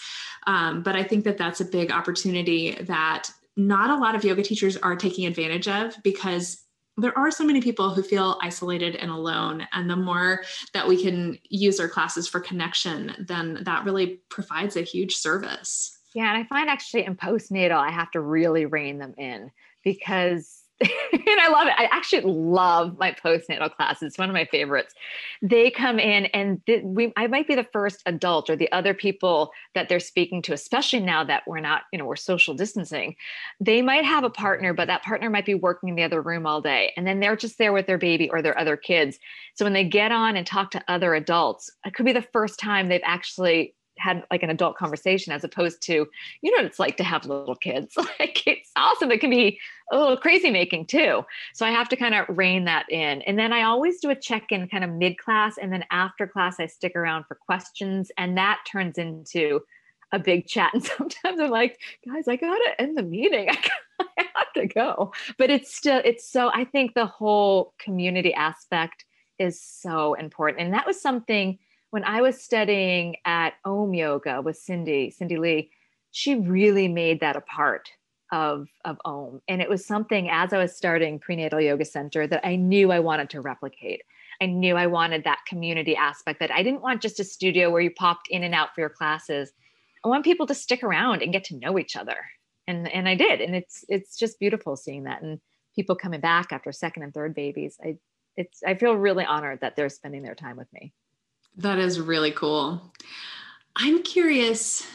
[0.47, 4.41] Um, but I think that that's a big opportunity that not a lot of yoga
[4.41, 6.63] teachers are taking advantage of because
[6.97, 9.67] there are so many people who feel isolated and alone.
[9.73, 14.75] And the more that we can use our classes for connection, then that really provides
[14.75, 15.97] a huge service.
[16.13, 16.33] Yeah.
[16.33, 19.51] And I find actually in postnatal, I have to really rein them in
[19.83, 20.60] because
[21.13, 21.73] and I love it.
[21.77, 24.03] I actually love my postnatal classes.
[24.03, 24.93] It's one of my favorites.
[25.41, 28.93] They come in and th- we I might be the first adult or the other
[28.93, 33.15] people that they're speaking to, especially now that we're not, you know, we're social distancing.
[33.59, 36.47] They might have a partner, but that partner might be working in the other room
[36.47, 36.93] all day.
[36.97, 39.19] And then they're just there with their baby or their other kids.
[39.53, 42.59] So when they get on and talk to other adults, it could be the first
[42.59, 46.07] time they've actually had like an adult conversation as opposed to
[46.41, 47.97] you know it's like to have little kids.
[48.19, 49.11] Like it's awesome.
[49.11, 49.59] It can be
[49.91, 51.23] a little crazy making too.
[51.53, 53.21] So i have to kind of rein that in.
[53.23, 56.59] And then i always do a check-in kind of mid class and then after class
[56.59, 59.61] i stick around for questions and that turns into
[60.11, 60.71] a big chat.
[60.73, 63.49] And sometimes i'm like guys i gotta end the meeting.
[63.99, 65.13] I, have to go.
[65.37, 69.05] But it's still it's so i think the whole community aspect
[69.41, 70.61] is so important.
[70.61, 71.57] And that was something
[71.91, 75.71] when I was studying at Om Yoga with Cindy, Cindy Lee,
[76.11, 77.89] she really made that a part
[78.31, 79.41] of, of Om.
[79.47, 82.99] And it was something as I was starting Prenatal Yoga Center that I knew I
[82.99, 84.01] wanted to replicate.
[84.41, 87.81] I knew I wanted that community aspect that I didn't want just a studio where
[87.81, 89.51] you popped in and out for your classes.
[90.03, 92.17] I want people to stick around and get to know each other.
[92.67, 93.41] And and I did.
[93.41, 95.39] And it's it's just beautiful seeing that and
[95.75, 97.77] people coming back after second and third babies.
[97.83, 97.97] I
[98.35, 100.93] it's I feel really honored that they're spending their time with me.
[101.57, 102.81] That is really cool.
[103.75, 104.85] I'm curious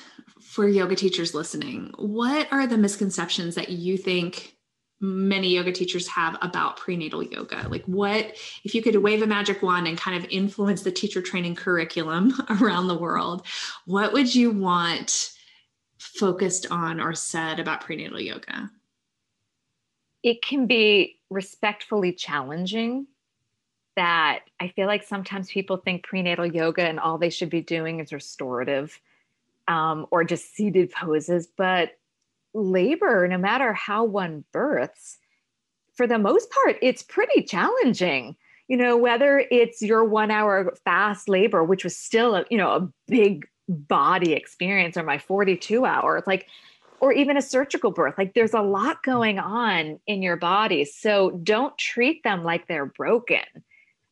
[0.40, 4.56] for yoga teachers listening, what are the misconceptions that you think
[5.00, 7.66] many yoga teachers have about prenatal yoga?
[7.68, 11.20] Like, what, if you could wave a magic wand and kind of influence the teacher
[11.20, 13.46] training curriculum around the world,
[13.84, 15.32] what would you want
[15.98, 18.70] focused on or said about prenatal yoga?
[20.22, 23.06] It can be respectfully challenging
[23.96, 28.00] that I feel like sometimes people think prenatal yoga and all they should be doing
[28.00, 29.00] is restorative
[29.68, 31.46] um, or just seated poses.
[31.46, 31.98] But
[32.54, 35.18] labor, no matter how one births,
[35.94, 38.37] for the most part, it's pretty challenging.
[38.68, 42.70] You know, whether it's your one hour fast labor, which was still a, you know,
[42.70, 46.46] a big body experience, or my 42 hours, like,
[47.00, 50.85] or even a surgical birth, like there's a lot going on in your body.
[50.85, 53.44] So don't treat them like they're broken.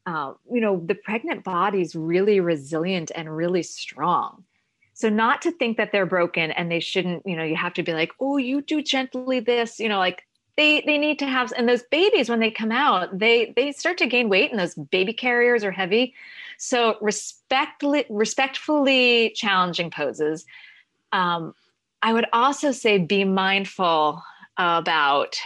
[0.06, 4.44] Uh, you know, the pregnant body is really resilient and really strong.
[4.92, 7.82] So not to think that they're broken and they shouldn't, you know, you have to
[7.82, 10.24] be like, oh, you do gently this, you know, like
[10.56, 13.98] they they need to have and those babies when they come out, they they start
[13.98, 16.14] to gain weight and those baby carriers are heavy.
[16.58, 20.44] So respectfully respectfully challenging poses.
[21.12, 21.54] Um,
[22.02, 24.22] I would also say be mindful
[24.56, 25.36] about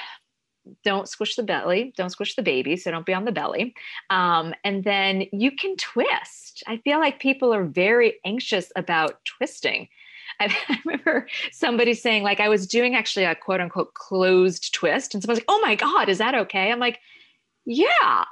[0.85, 3.75] don't squish the belly, don't squish the baby, so don't be on the belly.
[4.11, 6.63] Um, and then you can twist.
[6.67, 9.89] I feel like people are very anxious about twisting.
[10.41, 10.55] I,
[10.85, 15.41] remember somebody saying, like, I was doing actually a quote unquote closed twist, and someone's
[15.41, 17.01] like, "Oh my god, is that okay?" I'm like,
[17.65, 18.25] "Yeah."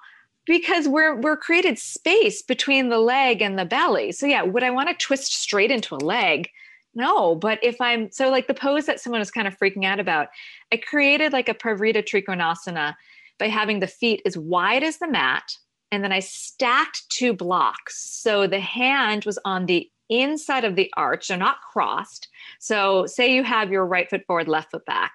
[0.47, 4.13] Because we're we're created space between the leg and the belly.
[4.13, 6.49] So yeah, would I want to twist straight into a leg?
[6.97, 10.01] No, but if I'm so like the pose that someone was kind of freaking out
[10.01, 10.29] about,
[10.73, 12.95] I created like a Parivrtta Trikonasana
[13.39, 15.45] by having the feet as wide as the mat.
[15.93, 18.03] And then I stacked two blocks.
[18.03, 22.29] So the hand was on the inside of the arch, so not crossed.
[22.61, 25.13] So say you have your right foot forward, left foot back.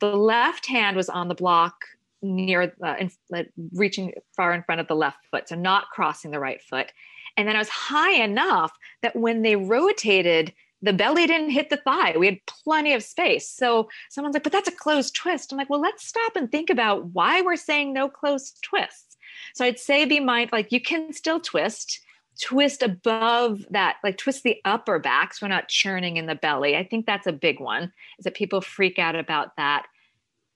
[0.00, 1.74] The left hand was on the block
[2.22, 6.32] near, uh, in, uh, reaching far in front of the left foot, so not crossing
[6.32, 6.92] the right foot.
[7.36, 11.76] And then I was high enough that when they rotated, the belly didn't hit the
[11.76, 12.14] thigh.
[12.16, 13.48] We had plenty of space.
[13.48, 15.52] So someone's like, but that's a closed twist.
[15.52, 19.16] I'm like, well, let's stop and think about why we're saying no closed twists.
[19.54, 22.00] So I'd say be mindful, like you can still twist,
[22.40, 26.76] twist above that, like twist the upper back so we're not churning in the belly.
[26.76, 29.86] I think that's a big one, is that people freak out about that.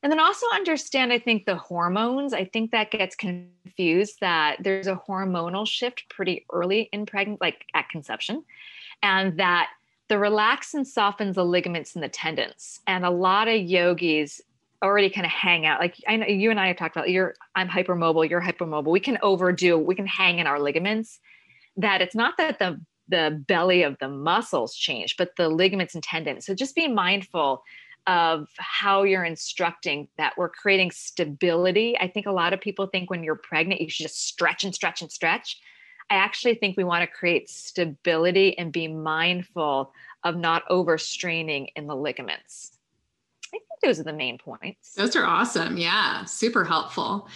[0.02, 2.34] And then also understand, I think, the hormones.
[2.34, 7.64] I think that gets confused that there's a hormonal shift pretty early in pregnancy, like
[7.74, 8.44] at conception,
[9.02, 9.70] and that
[10.08, 12.80] the relaxin softens the ligaments and the tendons.
[12.86, 14.40] And a lot of yogis
[14.82, 15.80] already kind of hang out.
[15.80, 18.90] Like I know you and I have talked about you're I'm hypermobile, you're hypermobile.
[18.90, 21.20] We can overdo, we can hang in our ligaments.
[21.76, 26.02] That it's not that the the belly of the muscles change, but the ligaments and
[26.02, 26.46] tendons.
[26.46, 27.62] So just be mindful
[28.06, 31.98] of how you're instructing that we're creating stability.
[31.98, 34.74] I think a lot of people think when you're pregnant, you should just stretch and
[34.74, 35.58] stretch and stretch.
[36.10, 41.86] I actually think we want to create stability and be mindful of not overstraining in
[41.86, 42.72] the ligaments.
[43.46, 44.94] I think those are the main points.
[44.94, 45.76] Those are awesome.
[45.76, 47.28] Yeah, super helpful.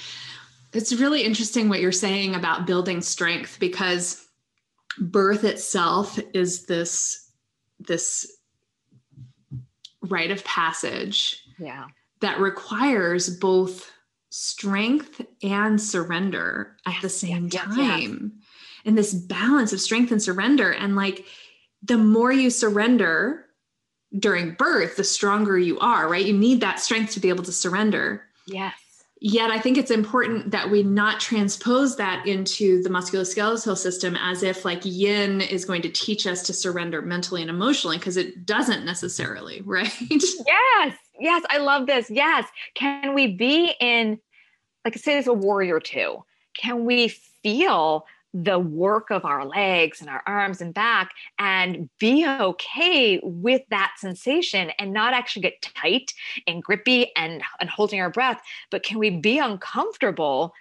[0.73, 4.27] It's really interesting what you're saying about building strength because
[4.99, 7.31] birth itself is this
[7.81, 8.39] this
[10.03, 11.87] rite of passage yeah
[12.21, 13.93] that requires both
[14.31, 17.77] strength and surrender at the same yes, time
[18.35, 18.48] yes
[18.89, 20.73] and this balance of strength and surrender.
[20.73, 21.27] And like
[21.83, 23.45] the more you surrender
[24.19, 26.25] during birth, the stronger you are, right?
[26.25, 28.25] You need that strength to be able to surrender.
[28.47, 28.73] Yes.
[29.21, 34.43] Yet I think it's important that we not transpose that into the musculoskeletal system as
[34.43, 38.47] if like yin is going to teach us to surrender mentally and emotionally, because it
[38.47, 39.93] doesn't necessarily, right?
[40.01, 40.95] Yes.
[41.21, 41.45] Yes.
[41.51, 42.09] I love this.
[42.09, 42.49] Yes.
[42.75, 44.19] Can we be in,
[44.83, 46.25] like, say, there's a warrior two?
[46.55, 52.27] Can we feel the work of our legs and our arms and back and be
[52.27, 56.13] okay with that sensation and not actually get tight
[56.47, 60.53] and grippy and, and holding our breath, but can we be uncomfortable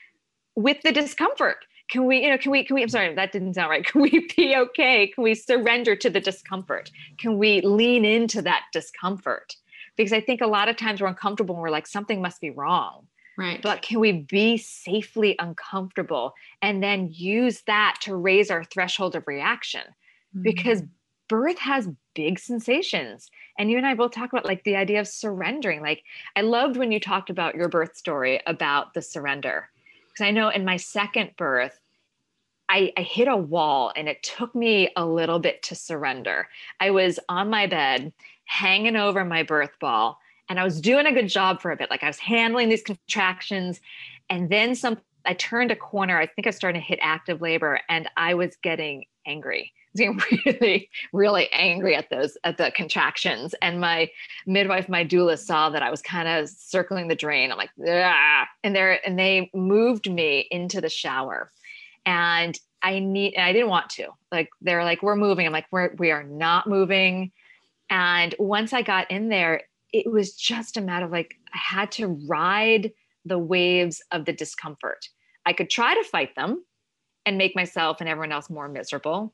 [0.55, 1.65] with the discomfort?
[1.89, 3.86] can we you know can we can we i'm sorry that didn't sound right.
[3.91, 5.07] Can we be okay?
[5.07, 6.91] Can we surrender to the discomfort?
[7.18, 9.55] Can we lean into that discomfort?
[9.95, 12.49] Because i think a lot of times we're uncomfortable and we're like something must be
[12.49, 13.07] wrong
[13.38, 13.61] right.
[13.61, 19.27] But can we be safely uncomfortable and then use that to raise our threshold of
[19.27, 19.83] reaction?
[20.35, 20.43] Mm-hmm.
[20.43, 20.83] because
[21.29, 23.29] birth has big sensations.
[23.57, 25.81] And you and i both talk about like the idea of surrendering.
[25.81, 26.03] Like
[26.35, 29.69] i loved when you talked about your birth story about the surrender.
[30.07, 31.79] Because i know in my second birth
[32.69, 36.49] I, I hit a wall and it took me a little bit to surrender.
[36.81, 38.11] I was on my bed,
[38.43, 40.19] hanging over my birth ball,
[40.49, 41.89] and I was doing a good job for a bit.
[41.89, 43.79] Like I was handling these contractions,
[44.29, 44.97] and then some.
[45.25, 46.17] I turned a corner.
[46.17, 50.19] I think I starting to hit active labor, and I was getting angry I was
[50.43, 53.55] getting really, really angry at those at the contractions.
[53.61, 54.09] And my
[54.45, 57.51] midwife, my doula, saw that I was kind of circling the drain.
[57.51, 61.51] I'm like, ah, and they and they moved me into the shower,
[62.05, 63.35] and I need.
[63.35, 64.09] And I didn't want to.
[64.31, 65.45] Like they're like, we're moving.
[65.45, 67.31] I'm like, we're we are not moving.
[67.89, 69.61] And once I got in there,
[69.93, 72.91] it was just a matter of like I had to ride
[73.25, 75.09] the waves of the discomfort.
[75.45, 76.63] I could try to fight them
[77.25, 79.33] and make myself and everyone else more miserable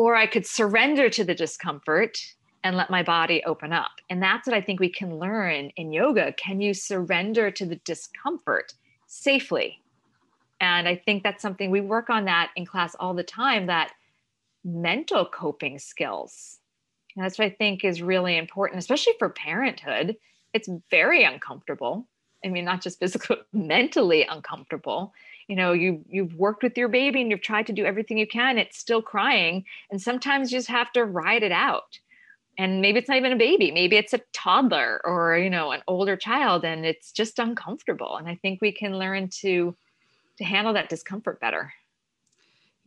[0.00, 2.16] or I could surrender to the discomfort
[2.64, 3.90] and let my body open up.
[4.08, 6.32] And that's what I think we can learn in yoga.
[6.32, 8.72] Can you surrender to the discomfort
[9.06, 9.82] safely?
[10.58, 13.92] And I think that's something we work on that in class all the time that
[14.64, 16.59] mental coping skills.
[17.16, 20.16] And that's what I think is really important, especially for parenthood.
[20.52, 22.06] It's very uncomfortable.
[22.44, 25.12] I mean, not just physically, mentally uncomfortable
[25.50, 28.26] you know you you've worked with your baby and you've tried to do everything you
[28.26, 31.98] can it's still crying and sometimes you just have to ride it out
[32.56, 35.82] and maybe it's not even a baby maybe it's a toddler or you know an
[35.88, 39.76] older child and it's just uncomfortable and i think we can learn to
[40.38, 41.72] to handle that discomfort better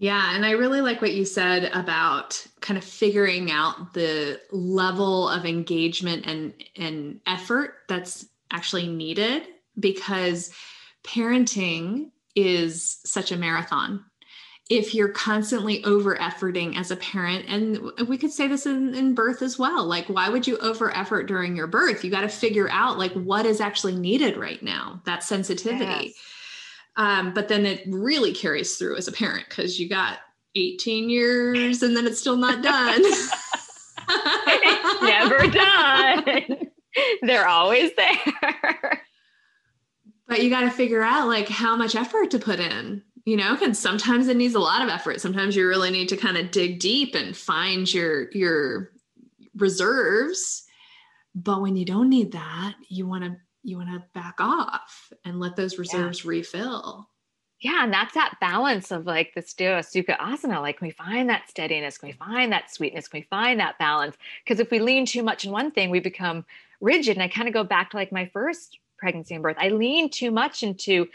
[0.04, 5.30] yeah, and I really like what you said about kind of figuring out the level
[5.30, 9.43] of engagement and and effort that's actually needed
[9.80, 10.54] because
[11.06, 14.04] parenting is such a marathon.
[14.70, 17.80] If you're constantly over efforting as a parent and
[18.10, 21.28] we could say this in, in birth as well like why would you over effort
[21.28, 22.04] during your birth?
[22.04, 26.08] You got to figure out like what is actually needed right now that sensitivity.
[26.08, 26.33] Yes.
[26.96, 30.20] Um, but then it really carries through as a parent because you got
[30.56, 33.02] 18 years and then it's still not done.
[35.02, 36.70] Never done.
[37.22, 39.02] They're always there.
[40.28, 43.56] But you got to figure out like how much effort to put in you know
[43.56, 45.22] because sometimes it needs a lot of effort.
[45.22, 48.91] Sometimes you really need to kind of dig deep and find your your
[49.56, 50.64] reserves.
[51.36, 55.39] But when you don't need that you want to you want to back off and
[55.39, 56.30] let those reserves yeah.
[56.30, 57.09] refill.
[57.59, 61.30] Yeah and that's that balance of like the Sthira Sukha asana like can we find
[61.30, 61.97] that steadiness?
[61.97, 63.07] Can we find that sweetness?
[63.07, 64.18] Can we find that balance?
[64.43, 66.45] Because if we lean too much in one thing we become
[66.84, 67.16] rigid.
[67.16, 69.57] And i kind of go back to like my first pregnancy and birth.
[69.59, 71.07] I leaned too much into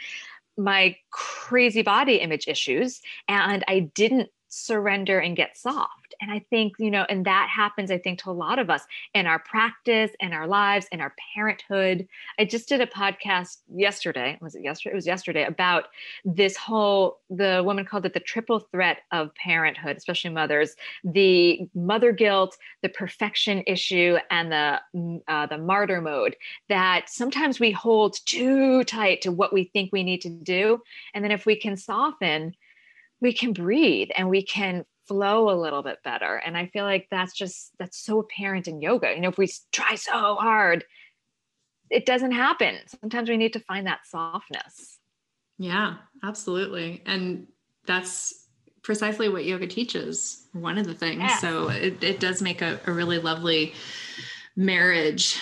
[0.56, 6.14] my crazy body image issues and I didn't surrender and get soft.
[6.20, 8.82] And i think you know and that happens i think to a lot of us
[9.14, 12.08] in our practice in our lives in our parenthood.
[12.38, 14.38] I just did a podcast yesterday.
[14.40, 15.84] Was it yesterday it was yesterday about
[16.24, 20.74] this whole the woman called it the triple threat of parenthood especially mothers.
[21.04, 26.36] The mother guilt the perfection issue and the mm, uh, the martyr mode
[26.68, 30.80] that sometimes we hold too tight to what we think we need to do.
[31.14, 32.54] And then if we can soften
[33.20, 36.36] we can breathe and we can flow a little bit better.
[36.36, 39.12] And I feel like that's just that's so apparent in yoga.
[39.14, 40.84] You know, if we try so hard,
[41.90, 42.76] it doesn't happen.
[43.00, 44.98] Sometimes we need to find that softness.
[45.58, 47.02] Yeah, absolutely.
[47.06, 47.48] And
[47.86, 48.46] that's
[48.82, 50.46] precisely what yoga teaches.
[50.52, 51.20] One of the things.
[51.20, 51.38] Yeah.
[51.38, 53.72] So it, it does make a, a really lovely
[54.54, 55.38] marriage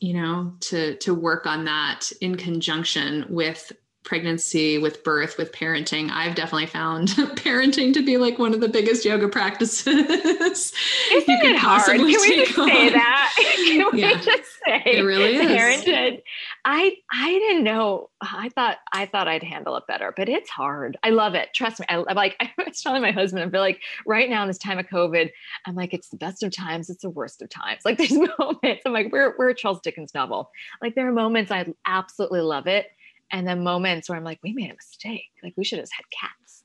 [0.00, 3.72] you know to to work on that in conjunction with
[4.04, 8.68] pregnancy, with birth, with parenting, I've definitely found parenting to be like one of the
[8.68, 9.86] biggest yoga practices.
[11.12, 11.84] Isn't it hard?
[11.84, 12.68] Can we just on.
[12.68, 13.32] say that?
[13.36, 15.50] Can we just say it really is.
[15.50, 16.22] Parented?
[16.64, 18.10] I I didn't know.
[18.20, 20.96] I thought I thought I'd handle it better, but it's hard.
[21.02, 21.50] I love it.
[21.54, 21.86] Trust me.
[21.88, 23.44] I, am like I was telling my husband.
[23.44, 25.30] I feel like right now in this time of COVID,
[25.66, 26.90] I'm like it's the best of times.
[26.90, 27.82] It's the worst of times.
[27.84, 28.82] Like there's moments.
[28.86, 30.50] I'm like we're we're a Charles Dickens novel.
[30.80, 32.86] Like there are moments I absolutely love it
[33.30, 35.30] and then moments where I'm like, we made a mistake.
[35.42, 36.64] Like we should have had cats.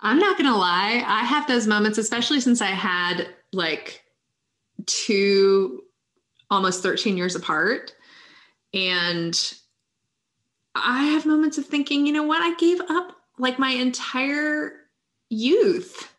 [0.00, 1.02] I'm not gonna lie.
[1.06, 4.02] I have those moments, especially since I had like
[4.86, 5.82] two
[6.50, 7.92] almost 13 years apart.
[8.72, 9.34] And
[10.74, 12.42] I have moments of thinking, you know what?
[12.42, 14.72] I gave up like my entire
[15.30, 16.12] youth.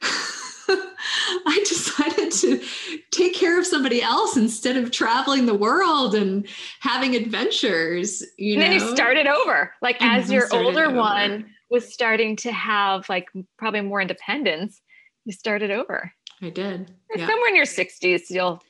[1.46, 2.62] I decided to
[3.10, 6.46] take care of somebody else instead of traveling the world and
[6.80, 8.22] having adventures.
[8.36, 8.68] You and know?
[8.68, 9.72] then you started over.
[9.80, 10.34] Like And as mm-hmm.
[10.34, 10.96] your older over.
[10.96, 14.80] one was starting to have like probably more independence,
[15.24, 16.12] you started over.
[16.42, 16.92] I did.
[17.14, 17.26] Yeah.
[17.26, 18.62] Somewhere in your 60s, you'll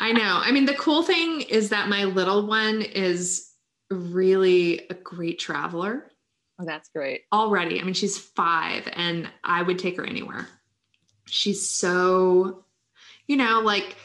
[0.00, 0.40] I know.
[0.42, 3.50] I mean, the cool thing is that my little one is
[3.90, 6.10] really a great traveler
[6.60, 7.22] Oh, that's great.
[7.32, 7.80] already.
[7.80, 10.46] I mean, she's five and I would take her anywhere.
[11.30, 12.64] She's so,
[13.26, 13.96] you know, like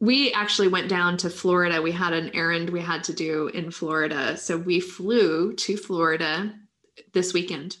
[0.00, 1.80] we actually went down to Florida.
[1.80, 4.36] We had an errand we had to do in Florida.
[4.36, 6.54] So we flew to Florida
[7.12, 7.76] this weekend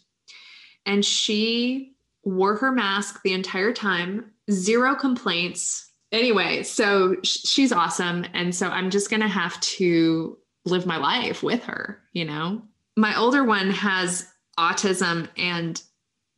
[0.86, 5.90] and she wore her mask the entire time, zero complaints.
[6.12, 8.24] Anyway, so sh- she's awesome.
[8.34, 12.62] And so I'm just going to have to live my life with her, you know?
[12.96, 14.28] My older one has
[14.58, 15.82] autism and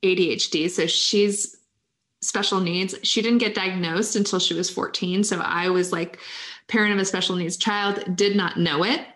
[0.03, 0.71] ADHD.
[0.71, 1.57] So she's
[2.25, 2.95] special needs.
[3.03, 5.25] She didn't get diagnosed until she was 14.
[5.25, 6.19] So I was like,
[6.69, 9.07] parent of a special needs child, did not know it.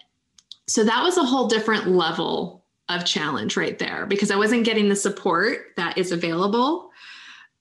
[0.66, 4.88] So that was a whole different level of challenge right there because I wasn't getting
[4.88, 6.90] the support that is available.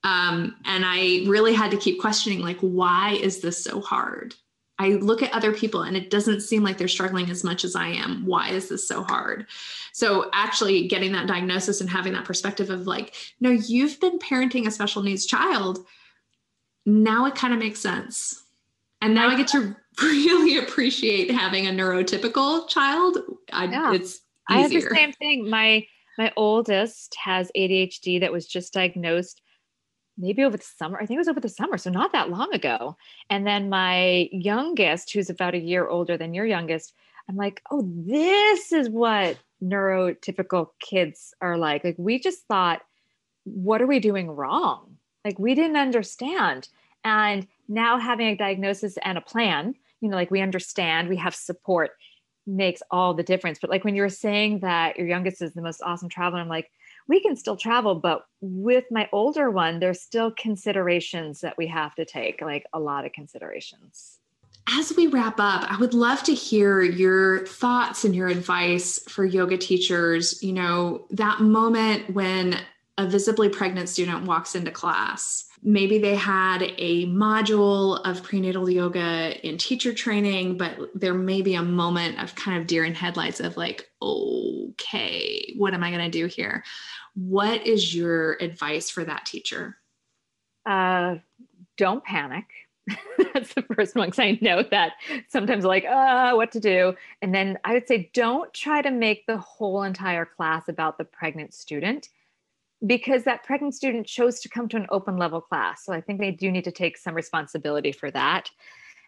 [0.04, 4.36] Um, and I really had to keep questioning, like, why is this so hard?
[4.80, 7.76] I look at other people and it doesn't seem like they're struggling as much as
[7.76, 8.26] I am.
[8.26, 9.48] Why is this so hard?
[9.92, 14.68] So, actually, getting that diagnosis and having that perspective of like, no, you've been parenting
[14.68, 15.86] a special needs child.
[16.86, 18.44] Now it kind of makes sense.
[19.02, 23.18] And now I get to really appreciate having a neurotypical child.
[23.52, 23.94] I, Yeah.
[23.94, 25.50] It's I have the same thing.
[25.50, 25.86] My
[26.18, 29.42] my oldest has ADHD that was just diagnosed
[30.18, 30.98] maybe over the summer.
[30.98, 32.98] I think it was over the summer, so not that long ago.
[33.30, 36.94] And then my youngest, who's about a year older than your youngest,
[37.30, 41.84] I'm like, oh, this is what neurotypical kids are like.
[41.84, 42.82] Like we just thought,
[43.44, 44.98] what are we doing wrong?
[45.26, 46.70] Like we didn't understand.
[47.04, 51.36] And now having a diagnosis and a plan, you know, like we understand, we have
[51.36, 51.92] support
[52.46, 53.60] makes all the difference.
[53.60, 56.48] But like when you were saying that your youngest is the most awesome traveler, I'm
[56.48, 56.72] like,
[57.08, 61.96] we can still travel, but with my older one, there's still considerations that we have
[61.96, 64.20] to take, like a lot of considerations.
[64.70, 69.24] As we wrap up, I would love to hear your thoughts and your advice for
[69.24, 70.44] yoga teachers.
[70.44, 72.60] You know, that moment when
[72.98, 75.46] a visibly pregnant student walks into class.
[75.62, 81.56] Maybe they had a module of prenatal yoga in teacher training, but there may be
[81.56, 86.10] a moment of kind of deer in headlights of like, okay, what am I going
[86.10, 86.64] to do here?
[87.18, 89.78] What is your advice for that teacher?
[90.68, 91.16] Uh,
[91.76, 92.46] don't panic.
[93.34, 94.94] That's the first one because I know that
[95.28, 96.94] sometimes like, uh, what to do.
[97.24, 101.06] And then I would say, don't try to make the whole entire class about the
[101.06, 102.10] pregnant student
[102.86, 105.84] because that pregnant student chose to come to an open level class.
[105.86, 108.52] So I think they do need to take some responsibility for that.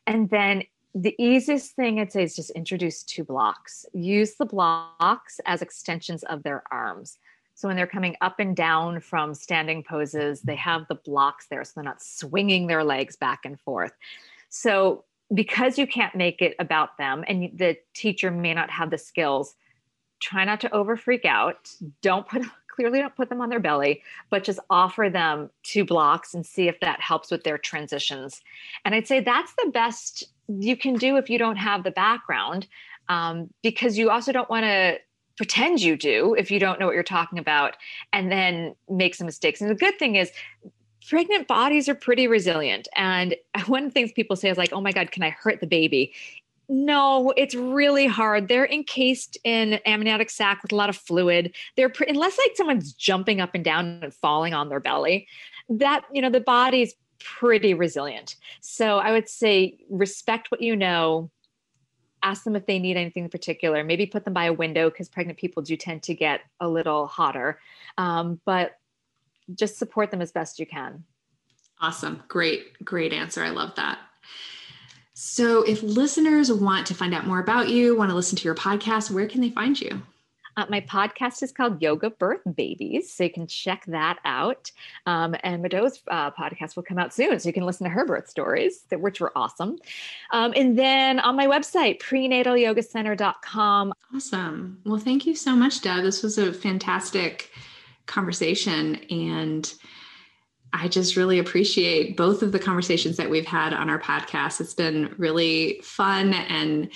[0.08, 0.64] And then
[0.96, 3.86] the easiest thing I'd say is just introduce two blocks.
[3.94, 7.20] Use the blocks as extensions of their arms.
[7.60, 11.62] So when they're coming up and down from standing poses, they have the blocks there
[11.66, 13.92] so they're not swinging their legs back and forth.
[14.48, 15.04] So
[15.34, 19.56] because you can't make it about them and the teacher may not have the skills,
[20.22, 21.70] try not to over freak out.
[22.02, 22.44] Don't put
[22.74, 26.70] clearly don't put them on their belly, but just offer them two blocks and see
[26.70, 28.40] if that helps with their transitions.
[28.86, 32.68] And I'd say that's the best you can do if you don't have the background,
[33.10, 34.98] um, because you also don't want to
[35.40, 37.78] pretend you do if you don't know what you're talking about
[38.12, 39.62] and then make some mistakes.
[39.62, 40.34] And the good thing is,
[41.08, 42.90] pregnant bodies are pretty resilient.
[42.94, 43.38] And
[43.68, 45.66] one of the things people say is like, oh my God, can I hurt the
[45.66, 46.12] baby?
[46.68, 48.50] No, it's really hard.
[48.50, 51.56] They're encased in amniotic sac with a lot of fluid.
[51.78, 55.26] They're pre- unless like someone's jumping up and down and falling on their belly,
[55.70, 58.36] that you know the body's pretty resilient.
[58.60, 61.32] So I would say respect what you know.
[62.24, 63.84] Ask them if they need anything in particular.
[63.84, 67.08] Maybe put them by a window because pregnant people do tend to get a little
[67.08, 67.60] hotter.
[67.98, 68.78] Um, but
[69.56, 71.04] just support them as best you can.
[71.82, 72.24] Awesome.
[72.28, 73.44] Great, great answer.
[73.44, 74.00] I love that.
[75.14, 78.56] So, if listeners want to find out more about you, want to listen to your
[78.56, 80.02] podcast, where can they find you?
[80.60, 84.70] Uh, my podcast is called Yoga Birth Babies, so you can check that out.
[85.06, 88.06] Um, and Mado's uh, podcast will come out soon, so you can listen to her
[88.06, 89.78] birth stories, that, which were awesome.
[90.32, 93.94] Um, and then on my website, prenatalyogacenter.com.
[94.14, 94.82] Awesome.
[94.86, 96.04] Well, thank you so much, Deb.
[96.04, 97.52] This was a fantastic
[98.06, 98.96] conversation.
[99.10, 99.74] And
[100.74, 104.60] I just really appreciate both of the conversations that we've had on our podcast.
[104.60, 106.90] It's been really fun and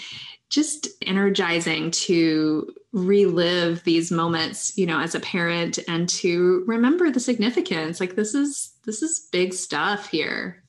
[0.54, 7.20] just energizing to relive these moments you know as a parent and to remember the
[7.20, 7.99] significance.
[7.99, 10.64] Like this is this is big stuff here.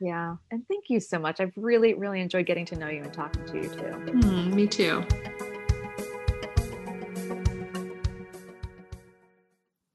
[0.00, 0.36] Yeah.
[0.52, 1.40] And thank you so much.
[1.40, 4.12] I've really really enjoyed getting to know you and talking to you too.
[4.12, 5.04] Mm, me too.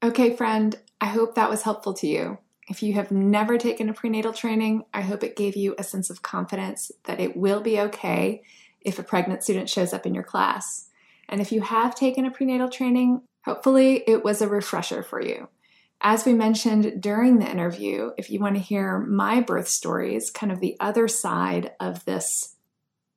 [0.02, 2.38] Okay friend i hope that was helpful to you.
[2.68, 6.10] If you have never taken a prenatal training i hope it gave you a sense
[6.10, 8.42] of confidence that it will be okay
[8.80, 10.88] if a pregnant student shows up in your class.
[11.28, 15.48] And if you have taken a prenatal training, hopefully it was a refresher for you.
[16.00, 20.50] As we mentioned during the interview, if you want to hear my birth stories, kind
[20.50, 22.56] of the other side of this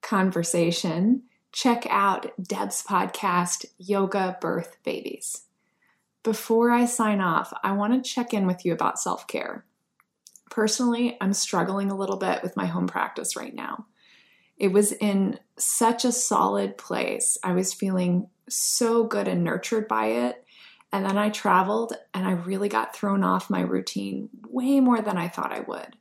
[0.02, 5.44] conversation, check out Deb's podcast, Yoga Birth Babies.
[6.24, 9.66] Before I sign off, I want to check in with you about self care.
[10.50, 13.86] Personally, I'm struggling a little bit with my home practice right now.
[14.64, 17.38] It was in such a solid place.
[17.44, 20.46] I was feeling so good and nurtured by it.
[20.94, 25.18] And then I traveled and I really got thrown off my routine way more than
[25.18, 25.98] I thought I would.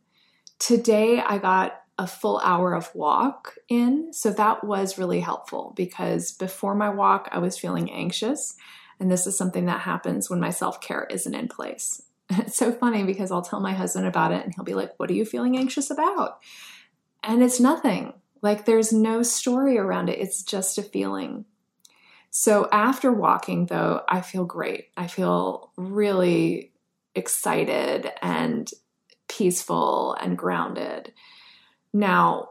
[0.60, 4.12] Today, I got a full hour of walk in.
[4.12, 8.54] So that was really helpful because before my walk, I was feeling anxious.
[9.00, 12.00] And this is something that happens when my self care isn't in place.
[12.30, 15.10] It's so funny because I'll tell my husband about it and he'll be like, What
[15.10, 16.38] are you feeling anxious about?
[17.24, 18.14] And it's nothing.
[18.42, 21.44] Like there's no story around it, it's just a feeling.
[22.30, 24.88] So after walking, though, I feel great.
[24.96, 26.72] I feel really
[27.14, 28.70] excited and
[29.28, 31.12] peaceful and grounded.
[31.92, 32.48] Now,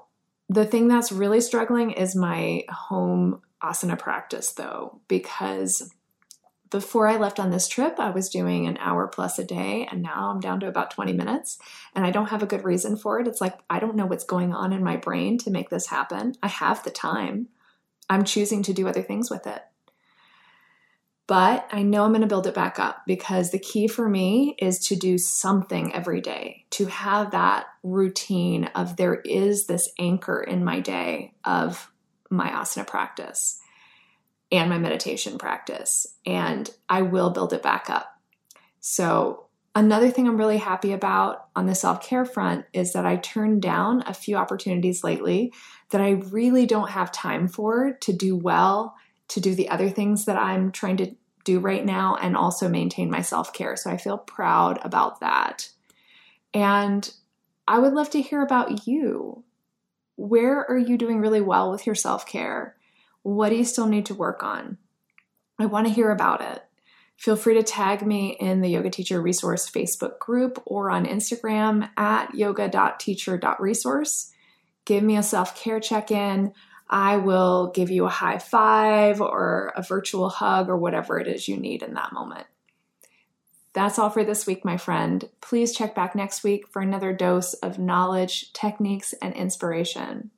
[0.50, 5.92] the thing that's really struggling is my home asana practice, though, because
[6.72, 10.02] before I left on this trip, I was doing an hour plus a day, and
[10.02, 11.60] now I'm down to about 20 minutes.
[11.94, 13.28] And I don't have a good reason for it.
[13.28, 16.36] It's like, I don't know what's going on in my brain to make this happen.
[16.42, 17.50] I have the time,
[18.10, 19.62] I'm choosing to do other things with it.
[21.28, 24.56] But I know I'm going to build it back up because the key for me
[24.60, 30.42] is to do something every day, to have that routine of there is this anchor
[30.42, 31.92] in my day of
[32.30, 33.61] my asana practice
[34.52, 38.20] and my meditation practice, and I will build it back up.
[38.80, 43.16] So, another thing I'm really happy about on the self care front is that I
[43.18, 45.54] turned down a few opportunities lately
[45.92, 48.96] that I really don't have time for to do well,
[49.30, 53.10] to do the other things that I'm trying to do right now, and also maintain
[53.10, 53.78] my self care.
[53.78, 55.70] So, I feel proud about that.
[56.54, 57.10] And
[57.68, 59.46] I would love to hear about you.
[60.18, 62.76] Where are you doing really well with your self care?
[63.24, 64.78] What do you still need to work on?
[65.60, 66.64] I want to hear about it.
[67.18, 71.90] Feel free to tag me in the Yoga Teacher Resource Facebook group or on Instagram
[71.96, 74.32] at yoga.teacher.resource.
[74.86, 76.54] Give me a self care check in.
[76.90, 81.48] I will give you a high five or a virtual hug or whatever it is
[81.48, 82.48] you need in that moment.
[83.74, 85.30] That's all for this week, my friend.
[85.40, 90.32] Please check back next week for another dose of knowledge, techniques, and inspiration.